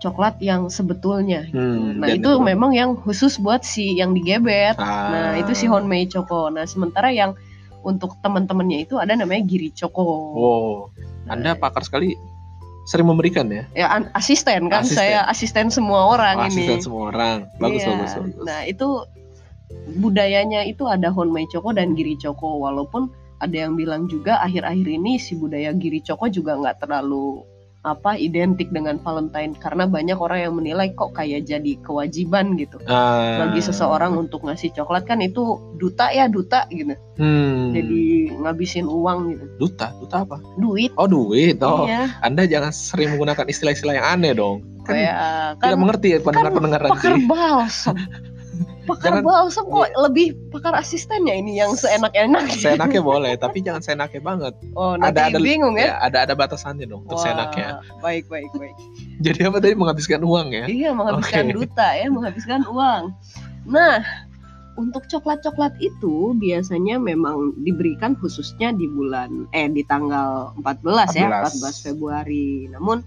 coklat 0.00 0.40
yang 0.40 0.72
sebetulnya. 0.72 1.44
gitu. 1.44 1.60
Hmm, 1.60 2.00
Nah, 2.00 2.08
dan 2.08 2.16
itu 2.16 2.30
memang 2.40 2.72
yang 2.72 2.96
khusus 2.96 3.36
buat 3.36 3.60
si 3.62 4.00
yang 4.00 4.16
digebet. 4.16 4.74
Ah, 4.74 5.12
Nah, 5.12 5.30
itu 5.36 5.52
si 5.52 5.68
honmei 5.68 6.08
choco. 6.08 6.48
Nah, 6.48 6.64
sementara 6.64 7.12
yang 7.12 7.36
untuk 7.80 8.16
teman-temannya 8.18 8.84
itu 8.84 8.96
ada 8.96 9.12
namanya 9.12 9.44
giri 9.44 9.68
choco. 9.70 10.00
Wow, 10.32 10.88
Anda 11.26 11.52
pakar 11.52 11.84
sekali 11.84 12.16
sering 12.82 13.06
memberikan 13.06 13.44
ya? 13.46 13.68
Ya 13.76 13.86
an- 13.90 14.08
asisten 14.12 14.66
kan, 14.66 14.82
Asisten. 14.82 15.04
saya 15.04 15.28
asisten 15.28 15.68
semua 15.68 16.08
orang 16.08 16.36
Oh, 16.38 16.44
ini. 16.44 16.64
asisten 16.64 16.80
semua 16.80 17.12
orang. 17.12 17.36
Bagus, 17.56 17.84
Iya. 17.84 17.88
bagus, 17.92 18.10
bagus. 18.16 18.44
Nah, 18.48 18.60
itu 18.64 18.88
budayanya 19.98 20.66
itu 20.66 20.86
ada 20.86 21.10
honmei 21.10 21.46
choco 21.50 21.70
dan 21.74 21.94
giri 21.94 22.18
choco 22.18 22.58
walaupun 22.62 23.10
ada 23.40 23.56
yang 23.56 23.74
bilang 23.74 24.04
juga 24.06 24.36
akhir-akhir 24.44 24.86
ini 24.86 25.16
si 25.16 25.34
budaya 25.34 25.72
giri 25.72 26.04
choco 26.04 26.28
juga 26.28 26.60
nggak 26.60 26.84
terlalu 26.84 27.42
apa 27.80 28.12
identik 28.20 28.68
dengan 28.68 29.00
Valentine. 29.00 29.56
Karena 29.56 29.88
banyak 29.88 30.18
orang 30.20 30.40
yang 30.44 30.54
menilai 30.56 30.92
kok 30.92 31.16
kayak 31.16 31.48
jadi 31.48 31.80
kewajiban 31.80 32.56
gitu. 32.60 32.76
Ah, 32.84 33.40
bagi 33.40 33.64
seseorang 33.64 34.20
untuk 34.20 34.44
ngasih 34.44 34.76
coklat 34.76 35.08
kan 35.08 35.24
itu 35.24 35.56
duta 35.80 36.12
ya 36.12 36.28
duta 36.28 36.68
gitu. 36.68 36.92
Hmm, 37.16 37.72
jadi 37.72 38.36
ngabisin 38.36 38.84
uang 38.84 39.18
gitu. 39.32 39.44
Duta, 39.56 39.96
duta 39.96 40.28
apa? 40.28 40.36
duit. 40.60 40.92
Oh, 41.00 41.08
duit. 41.08 41.56
Oh, 41.64 41.88
iya. 41.88 42.12
Anda 42.20 42.44
jangan 42.44 42.72
sering 42.72 43.16
menggunakan 43.16 43.48
istilah-istilah 43.48 43.96
yang 43.96 44.06
aneh 44.06 44.32
dong. 44.36 44.60
Kan 44.84 44.96
kayak 44.96 45.16
tidak 45.60 45.76
kan 45.76 45.80
mengerti 45.80 46.08
ya 46.12 46.18
pendengar-pendengar 46.20 46.80
pakar 46.88 47.12
nanti. 47.16 47.28
balsam 47.28 47.96
pakar 48.82 49.20
Jangan- 49.20 49.24
balsam 49.24 49.64
kok 49.66 49.88
lebih 49.94 50.26
pakar 50.48 50.72
asistennya 50.72 51.32
ini 51.32 51.56
yang 51.56 51.72
seenak-enak 51.72 52.48
Seenaknya 52.50 53.02
boleh, 53.12 53.32
tapi 53.34 53.60
jangan 53.60 53.80
seenaknya 53.80 54.20
banget. 54.20 54.54
oh 54.72 54.94
nanti 54.94 55.16
Ada- 55.16 55.36
ada- 55.36 55.40
bingung 55.40 55.74
ya 55.74 55.90
Ya, 55.90 55.94
ada 56.00 56.18
ada 56.24 56.34
batasannya 56.34 56.84
dong 56.84 57.04
untuk 57.04 57.16
Wah, 57.16 57.24
seenaknya. 57.24 57.68
baik 57.98 58.26
baik 58.26 58.50
baik 58.54 58.76
Jadi 59.24 59.40
apa 59.44 59.58
tadi 59.58 59.74
menghabiskan 59.74 60.20
uang 60.20 60.48
ya? 60.50 60.64
iya 60.64 60.90
menghabiskan 60.90 61.44
Oke. 61.46 61.54
duta 61.56 61.88
ya 61.90 62.06
menghabiskan 62.06 62.60
uang 62.64 63.02
nah 63.62 64.00
untuk 64.74 65.04
coklat-coklat 65.04 65.76
itu 65.78 66.32
biasanya 66.34 66.96
memang 66.96 67.52
diberikan 67.60 68.16
khususnya 68.16 68.72
di 68.72 68.88
bulan 68.88 69.44
eh 69.50 69.68
di 69.68 69.84
tanggal 69.84 70.56
14, 70.56 71.12
ya 71.12 71.28
14. 71.28 71.60
14 71.60 71.84
Februari 71.84 72.48
namun 72.66 73.04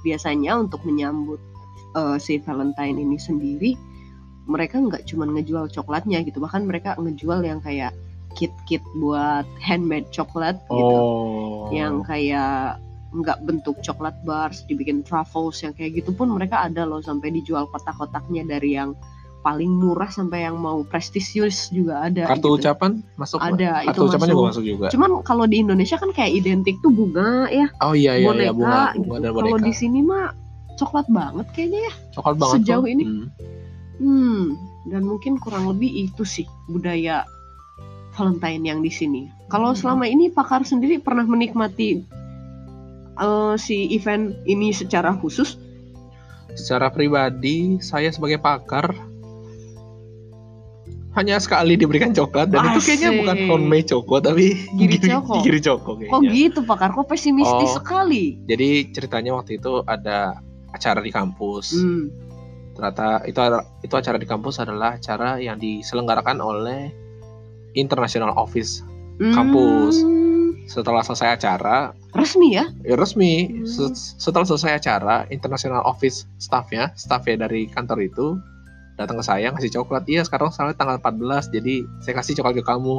biasanya 0.00 0.58
untuk 0.58 0.82
menyambut 0.82 1.38
eh, 1.94 2.18
si 2.18 2.36
Valentine 2.38 2.98
ini 2.98 3.14
sendiri 3.16 3.78
mereka 4.44 4.78
nggak 4.78 5.06
cuma 5.06 5.24
ngejual 5.24 5.68
coklatnya 5.68 6.22
gitu 6.22 6.38
bahkan 6.38 6.66
mereka 6.66 6.98
ngejual 6.98 7.42
yang 7.42 7.60
kayak 7.60 7.94
kit-kit 8.32 8.80
buat 8.96 9.44
handmade 9.60 10.08
coklat 10.10 10.56
gitu 10.66 10.96
Oh. 10.96 11.68
yang 11.70 12.00
kayak 12.02 12.80
nggak 13.12 13.44
bentuk 13.44 13.76
coklat 13.84 14.16
bars 14.24 14.64
dibikin 14.64 15.04
truffles 15.04 15.60
yang 15.60 15.76
kayak 15.76 16.00
gitu 16.00 16.10
pun 16.10 16.32
mereka 16.32 16.64
ada 16.64 16.88
loh 16.88 17.04
sampai 17.04 17.28
dijual 17.28 17.68
kotak-kotaknya 17.68 18.48
dari 18.48 18.72
yang 18.72 18.96
paling 19.42 19.68
murah 19.68 20.06
sampai 20.08 20.46
yang 20.46 20.56
mau 20.56 20.80
prestisius 20.80 21.68
juga 21.68 22.06
ada 22.08 22.30
kartu 22.30 22.56
gitu. 22.56 22.62
ucapan 22.62 23.02
masuk? 23.18 23.36
Ada, 23.36 23.84
kartu 23.84 23.90
itu 23.90 24.00
ucapan 24.06 24.22
masuk. 24.22 24.32
juga 24.32 24.48
masuk 24.48 24.64
juga. 24.64 24.86
cuman 24.88 25.10
kalau 25.22 25.44
di 25.44 25.56
Indonesia 25.60 25.96
kan 25.98 26.10
kayak 26.10 26.32
identik 26.32 26.78
tuh 26.80 26.88
bunga 26.88 27.50
ya 27.52 27.66
Oh 27.82 27.92
iya 27.92 28.16
iya, 28.16 28.26
boneka 28.26 28.42
iya 28.42 28.52
bunga, 28.54 28.80
gitu 28.94 29.00
bunga 29.04 29.18
dan 29.20 29.30
kalau 29.34 29.58
di 29.60 29.72
sini 29.74 29.98
mah 30.00 30.32
coklat 30.72 31.06
banget 31.12 31.46
kayaknya 31.52 31.80
ya 31.84 31.92
Coklat 32.16 32.36
banget 32.40 32.54
sejauh 32.56 32.80
tuh. 32.80 32.92
ini. 32.96 33.04
Hmm. 33.04 33.26
Hmm 34.02 34.44
dan 34.84 35.02
mungkin 35.02 35.38
kurang 35.38 35.64
lebih 35.64 35.86
itu 36.02 36.26
sih 36.26 36.42
budaya 36.66 37.22
Valentine 38.12 38.66
yang 38.66 38.80
di 38.80 38.90
sini 38.90 39.22
kalau 39.46 39.70
Hmm. 39.70 39.78
selama 39.78 40.04
ini 40.04 40.28
pakar 40.28 40.62
sendiri 40.62 40.98
pernah 40.98 41.22
menikmati 41.22 42.02
eh, 43.14 43.54
si 43.56 43.88
event 43.90 44.34
ini 44.44 44.70
secara 44.70 45.14
khusus 45.14 45.56
Secara 46.52 46.92
pribadi, 46.92 47.80
saya 47.80 48.12
sebagai 48.12 48.36
pakar 48.36 48.92
hanya 51.12 51.36
sekali 51.36 51.76
diberikan 51.76 52.08
coklat 52.10 52.48
dan 52.48 52.72
itu 52.72 52.80
kayaknya 52.82 53.08
Asik. 53.08 53.18
bukan 53.20 53.36
homemade 53.46 53.86
coko 53.86 54.16
tapi 54.18 54.56
Giri 54.74 54.96
Coko. 54.98 55.34
giri 55.40 55.60
coko 55.60 55.90
Kok 55.92 56.00
kayaknya. 56.00 56.28
gitu 56.30 56.60
pakar? 56.64 56.88
Kok 56.90 57.04
pesimistis 57.04 57.68
Oh. 57.68 57.76
sekali? 57.76 58.40
Jadi 58.44 58.68
ceritanya 58.90 59.32
waktu 59.34 59.56
itu 59.56 59.84
ada 59.84 60.40
acara 60.68 61.00
di 61.00 61.08
kampus. 61.08 61.76
Hmm. 61.76 62.08
Ternyata 62.82 63.22
itu 63.30 63.38
itu 63.86 63.94
acara 63.94 64.18
di 64.18 64.26
kampus 64.26 64.58
adalah 64.58 64.98
acara 64.98 65.38
yang 65.38 65.54
diselenggarakan 65.54 66.42
oleh 66.42 66.90
International 67.78 68.34
Office. 68.34 68.82
Kampus. 69.22 70.02
Hmm. 70.02 70.66
Setelah 70.66 71.06
selesai 71.06 71.38
acara, 71.38 71.94
Resmi 72.10 72.58
ya? 72.58 72.66
ya 72.82 72.98
resmi 72.98 73.62
Hmm. 73.62 73.66
se- 73.66 74.18
setelah 74.18 74.42
selesai 74.42 74.82
acara 74.82 75.30
International 75.30 75.86
Office 75.86 76.26
staffnya, 76.42 76.90
staffnya 76.98 77.46
dari 77.46 77.70
kantor 77.70 78.02
itu 78.02 78.34
datang 78.98 79.22
ke 79.22 79.24
saya 79.26 79.54
ngasih 79.54 79.78
coklat. 79.78 80.02
Iya, 80.10 80.26
sekarang 80.26 80.50
soalnya 80.50 80.74
tanggal 80.74 80.98
14, 80.98 81.54
jadi 81.54 81.86
saya 82.02 82.14
kasih 82.18 82.42
coklat 82.42 82.58
ke 82.58 82.64
kamu. 82.66 82.98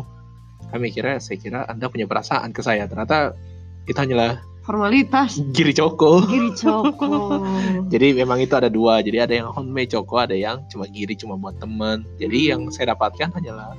Kami 0.72 0.88
kira, 0.96 1.20
saya 1.20 1.36
kira 1.40 1.68
Anda 1.68 1.92
punya 1.92 2.08
perasaan 2.08 2.56
ke 2.56 2.64
saya. 2.64 2.88
Ternyata 2.88 3.36
itu 3.84 4.00
hanyalah 4.00 4.40
Formalitas. 4.64 5.44
giri 5.52 5.72
coko. 5.72 6.24
Giri 6.24 6.56
Coko. 6.56 7.44
Jadi 7.92 8.16
memang 8.16 8.40
itu 8.40 8.54
ada 8.54 8.68
dua. 8.68 9.00
Jadi 9.00 9.20
ada 9.20 9.34
yang 9.34 9.48
homemade 9.50 9.92
coko, 9.92 10.16
ada 10.18 10.34
yang 10.34 10.64
cuma 10.66 10.88
giri 10.88 11.14
cuma 11.14 11.36
buat 11.36 11.56
teman. 11.58 12.08
Jadi 12.16 12.38
Hmm. 12.40 12.50
yang 12.50 12.62
saya 12.70 12.92
dapatkan 12.92 13.28
hanyalah 13.34 13.76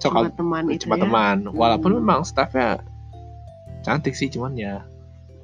Cuma 0.00 0.24
coklat 0.24 0.32
teman 0.34 0.64
itu 0.68 0.84
cuma 0.84 0.96
ya. 0.96 1.02
teman. 1.04 1.36
Walaupun 1.50 1.90
Hmm. 1.90 2.00
memang 2.00 2.20
staffnya 2.22 2.80
cantik 3.80 4.12
sih, 4.12 4.26
cuman 4.26 4.52
ya 4.54 4.80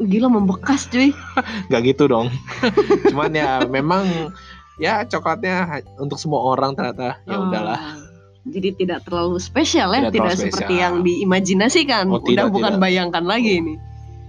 Gila 0.01 0.27
membekas 0.27 0.89
cuy. 0.89 1.13
nggak 1.69 1.83
gitu 1.87 2.09
dong. 2.09 2.33
cuman 3.13 3.31
ya 3.31 3.61
memang 3.63 4.33
ya 4.77 5.05
coklatnya 5.05 5.69
untuk 5.97 6.17
semua 6.17 6.41
orang 6.47 6.73
ternyata 6.73 7.21
ya 7.23 7.37
udahlah. 7.37 7.77
Ah. 7.77 7.97
Jadi 8.41 8.73
tidak 8.75 9.05
terlalu 9.05 9.37
spesial 9.37 9.93
ya, 9.93 10.09
Tidak 10.09 10.17
tidak, 10.17 10.25
terlalu 10.33 10.41
seperti 10.41 10.57
spesial. 10.65 10.81
yang 10.81 10.95
diimajinasikan. 11.05 12.05
Oh, 12.09 12.17
Udah 12.17 12.25
tidak, 12.25 12.47
bukan 12.49 12.73
tidak. 12.73 12.81
bayangkan 12.81 13.25
lagi 13.29 13.61
ini. 13.61 13.75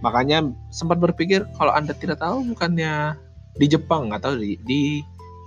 Makanya 0.02 0.42
sempat 0.70 0.98
berpikir 0.98 1.46
kalau 1.56 1.72
anda 1.72 1.94
tidak 1.94 2.18
tahu 2.18 2.42
bukannya 2.48 3.16
di 3.54 3.66
Jepang 3.68 4.10
tahu 4.16 4.38
di, 4.38 4.58
di, 4.64 4.82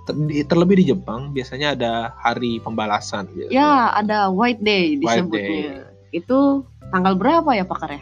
ter- 0.05 0.15
di- 0.15 0.45
terlebih 0.45 0.79
di 0.79 0.85
Jepang 0.89 1.31
biasanya 1.31 1.75
ada 1.75 1.93
hari 2.15 2.59
pembalasan. 2.59 3.27
gitu. 3.31 3.51
Ya, 3.51 3.91
ada 3.91 4.31
White 4.31 4.61
Day 4.61 4.95
White 4.95 5.27
disebutnya. 5.27 5.91
Itu 6.09 6.39
tanggal 6.89 7.13
berapa 7.15 7.51
ya 7.51 7.65
pakar 7.65 7.99
ya? 7.99 8.01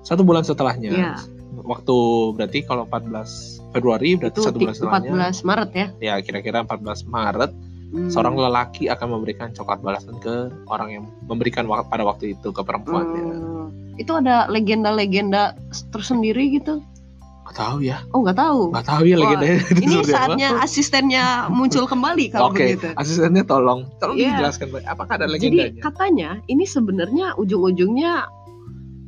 Satu 0.00 0.24
bulan 0.24 0.44
setelahnya. 0.44 0.90
Ya. 0.90 1.14
Waktu 1.54 1.96
berarti 2.34 2.64
kalau 2.64 2.84
14 2.84 3.62
Februari 3.70 4.16
berarti 4.16 4.36
Itu 4.36 4.46
satu 4.46 4.58
bulan 4.58 4.74
setelahnya. 4.74 5.10
14 5.32 5.44
Maret 5.44 5.70
ya. 5.72 5.86
Ya 6.00 6.14
kira-kira 6.20 6.62
14 6.62 7.04
Maret 7.04 7.52
Hmm. 7.86 8.10
seorang 8.10 8.34
lelaki 8.34 8.90
akan 8.90 9.06
memberikan 9.08 9.54
coklat 9.54 9.78
balasan 9.78 10.18
ke 10.18 10.50
orang 10.66 10.88
yang 10.90 11.04
memberikan 11.30 11.62
wak- 11.64 11.86
pada 11.86 12.02
waktu 12.02 12.34
itu 12.34 12.50
ke 12.50 12.58
perempuannya. 12.58 13.22
Hmm. 13.22 13.68
Itu 13.94 14.18
ada 14.18 14.46
legenda-legenda 14.46 15.54
tersendiri 15.90 16.50
gitu? 16.50 16.82
Gak 17.44 17.60
tahu 17.60 17.84
ya, 17.84 18.00
Oh 18.16 18.24
nggak 18.24 18.40
tahu. 18.40 18.72
nggak 18.72 18.88
tahu 18.88 19.02
ya 19.04 19.16
legendanya 19.20 19.60
itu 19.68 19.80
Ini 19.84 19.94
seperti 20.00 20.08
apa. 20.08 20.16
saatnya 20.16 20.48
asistennya 20.58 21.24
muncul 21.52 21.84
kembali 21.84 22.32
kalau 22.32 22.48
Oke, 22.50 22.72
begitu. 22.72 22.88
asistennya 22.96 23.44
tolong, 23.44 23.84
tolong 24.00 24.16
Iya. 24.16 24.40
dijelaskan 24.40 24.66
Pak. 24.72 24.80
apakah 24.88 25.12
ada 25.20 25.26
Jadi 25.28 25.36
legendanya? 25.52 25.80
katanya 25.84 26.30
ini 26.48 26.64
sebenarnya 26.64 27.26
ujung-ujungnya 27.36 28.12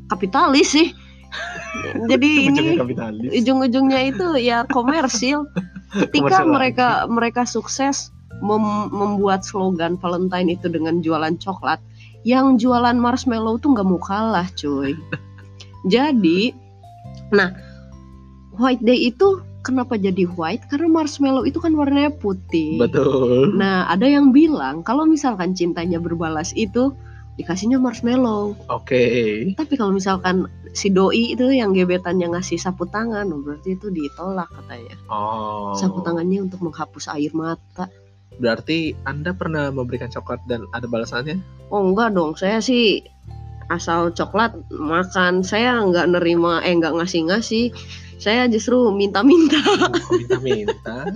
kapitalis 0.07 0.69
sih. 0.69 0.93
Jadi 2.13 2.31
ini 2.47 2.77
ujung-ujungnya 3.35 4.01
itu 4.05 4.27
ya 4.39 4.69
komersil. 4.69 5.49
Ketika 5.97 6.45
Komersil 6.45 6.53
mereka 6.53 6.89
mereka 7.09 7.43
sukses 7.49 8.13
mem- 8.45 8.93
membuat 8.93 9.49
slogan 9.49 9.97
Valentine 9.97 10.53
itu 10.53 10.69
dengan 10.69 11.01
jualan 11.01 11.41
coklat, 11.41 11.81
yang 12.27 12.59
jualan 12.59 12.99
marshmallow 12.99 13.63
tuh 13.63 13.79
nggak 13.79 13.87
mau 13.87 14.03
kalah, 14.03 14.51
cuy. 14.59 14.99
Jadi, 15.87 16.51
nah 17.31 17.55
White 18.59 18.83
Day 18.83 19.15
itu 19.15 19.39
kenapa 19.63 19.95
jadi 19.95 20.27
white? 20.35 20.67
Karena 20.67 20.91
marshmallow 20.91 21.47
itu 21.47 21.63
kan 21.63 21.79
warnanya 21.79 22.11
putih. 22.11 22.83
Betul. 22.83 23.55
Nah, 23.55 23.87
ada 23.87 24.11
yang 24.11 24.35
bilang 24.35 24.83
kalau 24.83 25.07
misalkan 25.07 25.55
cintanya 25.55 26.03
berbalas 26.03 26.51
itu 26.59 26.91
dikasihnya 27.37 27.77
marshmallow. 27.77 28.57
Oke. 28.73 29.05
Tapi 29.55 29.75
kalau 29.77 29.93
misalkan 29.93 30.49
si 30.73 30.89
doi 30.89 31.37
itu 31.37 31.53
yang 31.53 31.77
gebetannya 31.77 32.33
ngasih 32.33 32.57
sapu 32.57 32.89
tangan, 32.89 33.29
berarti 33.45 33.77
itu 33.77 33.93
ditolak 33.93 34.49
katanya. 34.51 34.97
Oh. 35.13 35.77
Sapu 35.77 36.01
tangannya 36.01 36.43
untuk 36.49 36.65
menghapus 36.65 37.13
air 37.13 37.31
mata. 37.37 37.87
Berarti 38.37 38.93
Anda 39.09 39.33
pernah 39.33 39.73
memberikan 39.73 40.13
coklat 40.13 40.45
dan 40.45 40.69
ada 40.77 40.85
balasannya? 40.85 41.41
Oh 41.73 41.83
enggak 41.83 42.13
dong, 42.15 42.37
saya 42.37 42.61
sih 42.61 43.01
asal 43.73 44.15
coklat 44.15 44.55
makan. 44.71 45.43
Saya 45.43 45.81
nggak 45.83 46.15
nerima, 46.15 46.63
eh 46.63 46.75
nggak 46.77 46.95
ngasih-ngasih. 47.01 47.73
Saya 48.17 48.49
justru 48.49 48.89
minta-minta. 48.93 49.61
Oh, 50.09 50.17
Minta-minta. 50.17 51.07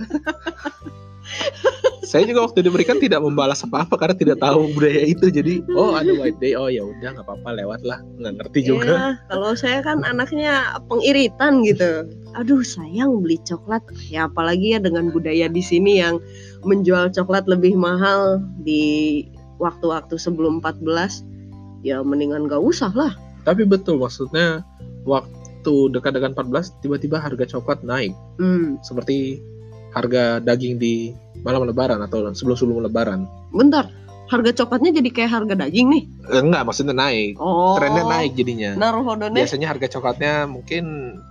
Saya 2.11 2.27
juga 2.27 2.43
waktu 2.43 2.67
diberikan 2.67 2.99
tidak 2.99 3.23
membalas 3.23 3.63
apa-apa 3.63 3.95
karena 3.95 4.15
tidak 4.17 4.37
tahu 4.43 4.67
budaya 4.75 5.07
itu. 5.07 5.31
Jadi, 5.31 5.63
oh 5.79 5.95
ada 5.95 6.11
white 6.11 6.43
day, 6.43 6.59
oh 6.59 6.67
ya 6.67 6.83
udah 6.83 7.15
nggak 7.15 7.23
apa-apa 7.23 7.55
lewat 7.55 7.87
lah, 7.87 8.03
nggak 8.19 8.33
ngerti 8.35 8.59
juga. 8.67 8.83
Iya, 8.83 9.07
kalau 9.31 9.51
saya 9.55 9.79
kan 9.79 10.03
anaknya 10.03 10.75
pengiritan 10.91 11.63
gitu. 11.63 12.11
Aduh 12.35 12.67
sayang 12.67 13.23
beli 13.23 13.39
coklat. 13.47 13.79
Ya 14.11 14.27
apalagi 14.27 14.75
ya 14.75 14.83
dengan 14.83 15.07
budaya 15.15 15.47
di 15.47 15.63
sini 15.63 16.03
yang 16.03 16.19
menjual 16.67 17.15
coklat 17.15 17.47
lebih 17.47 17.79
mahal 17.79 18.43
di 18.67 19.23
waktu-waktu 19.63 20.19
sebelum 20.19 20.59
14. 20.59 21.23
Ya 21.87 22.03
mendingan 22.03 22.51
gak 22.51 22.59
usah 22.59 22.91
lah. 22.91 23.15
Tapi 23.47 23.63
betul 23.63 24.03
maksudnya 24.03 24.67
waktu 25.07 25.40
dekat 25.63 26.17
dengan 26.17 26.33
14 26.33 26.81
tiba-tiba 26.81 27.21
harga 27.21 27.45
coklat 27.47 27.85
naik 27.85 28.11
Hmm, 28.35 28.81
seperti 28.81 29.37
harga 29.91 30.39
daging 30.39 30.79
di 30.79 31.11
malam 31.43 31.67
lebaran 31.67 31.99
atau 32.01 32.31
sebelum-sebelum 32.31 32.87
lebaran. 32.87 33.27
bentar. 33.51 33.85
Harga 34.31 34.63
coklatnya 34.63 35.03
jadi 35.03 35.09
kayak 35.11 35.31
harga 35.43 35.53
daging 35.59 35.87
nih. 35.91 36.03
Eh, 36.31 36.39
enggak, 36.39 36.63
maksudnya 36.63 36.95
naik. 36.95 37.35
Oh. 37.35 37.75
Trennya 37.75 38.07
naik 38.07 38.31
jadinya. 38.31 38.79
Naruhodo 38.79 39.27
nih. 39.27 39.43
Biasanya 39.43 39.67
harga 39.67 39.87
coklatnya 39.91 40.47
mungkin 40.47 40.83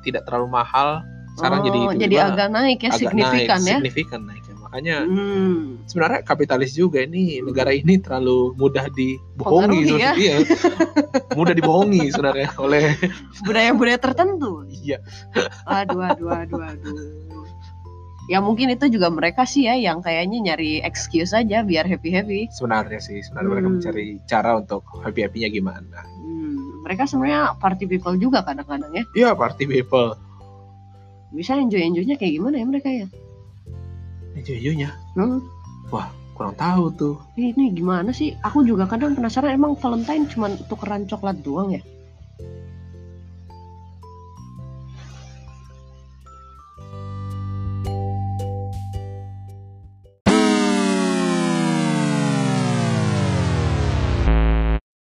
tidak 0.05 0.29
terlalu 0.29 0.53
mahal. 0.53 1.01
Sekarang 1.40 1.64
Oh, 1.64 1.64
jadi 1.64 1.79
jadi 1.97 2.16
agak 2.29 2.49
naik 2.53 2.79
ya 2.85 2.93
agak 2.93 3.01
signifikan 3.01 3.59
naik, 3.64 3.73
ya. 3.73 3.77
Signifikan 3.81 4.21
naiknya. 4.29 4.50
Makanya 4.70 5.02
Hmm. 5.02 5.83
sebenarnya 5.83 6.22
kapitalis 6.22 6.72
juga 6.72 7.02
ini 7.02 7.42
negara 7.42 7.74
ini 7.74 7.98
terlalu 7.98 8.54
mudah 8.54 8.87
dibohongi 8.88 9.83
Pengaruhi 9.83 9.98
ya. 9.98 10.12
iya. 10.14 10.37
mudah 11.35 11.54
dibohongi 11.59 12.06
sebenarnya 12.09 12.54
oleh 12.54 12.94
Budaya-budaya 13.42 13.98
tertentu. 13.98 14.62
iya 14.70 15.02
Aduh, 15.66 15.98
aduh, 16.00 16.30
aduh, 16.30 16.62
aduh. 16.62 16.94
Ya 18.30 18.38
mungkin 18.38 18.70
itu 18.70 18.87
juga 18.87 19.11
mereka 19.11 19.42
sih 19.42 19.66
ya 19.66 19.74
yang 19.74 19.98
kayaknya 19.98 20.38
nyari 20.40 20.78
excuse 20.80 21.35
aja 21.35 21.66
biar 21.66 21.83
happy 21.83 22.14
happy. 22.14 22.40
sebenarnya 22.48 23.02
sih 23.02 23.18
sebenarnya 23.20 23.50
mereka 23.50 23.66
Hmm. 23.66 23.74
mencari 23.74 24.06
cara 24.24 24.50
untuk 24.54 24.87
happy 25.02 25.26
happynya 25.26 25.50
gimana 25.50 25.98
Hmm, 26.14 26.87
mereka 26.87 27.11
sebenarnya 27.11 27.59
party 27.59 27.90
people 27.90 28.14
juga 28.14 28.46
kadang-kadang 28.46 28.94
ya. 28.94 29.02
Iya 29.18 29.30
party 29.35 29.66
people 29.66 30.14
Bisa 31.30 31.54
enjoy 31.54 31.83
enjoynya 31.83 32.14
kayak 32.14 32.38
gimana 32.38 32.54
ya 32.54 32.66
mereka 32.66 32.87
ya? 32.88 33.06
Jujurnya 34.38 34.90
Hmm, 35.19 35.43
kurang 36.38 36.57
tahu 36.57 36.85
tuh 36.97 37.16
ini 37.37 37.75
gimana 37.77 38.14
sih? 38.16 38.33
Aku 38.40 38.64
juga 38.64 38.88
kadang 38.88 39.12
penasaran 39.12 39.53
emang 39.53 39.77
Valentine 39.77 40.25
cuma 40.25 40.49
tukeran 40.73 41.05
coklat 41.05 41.45
doang 41.45 41.77
ya? 41.77 41.83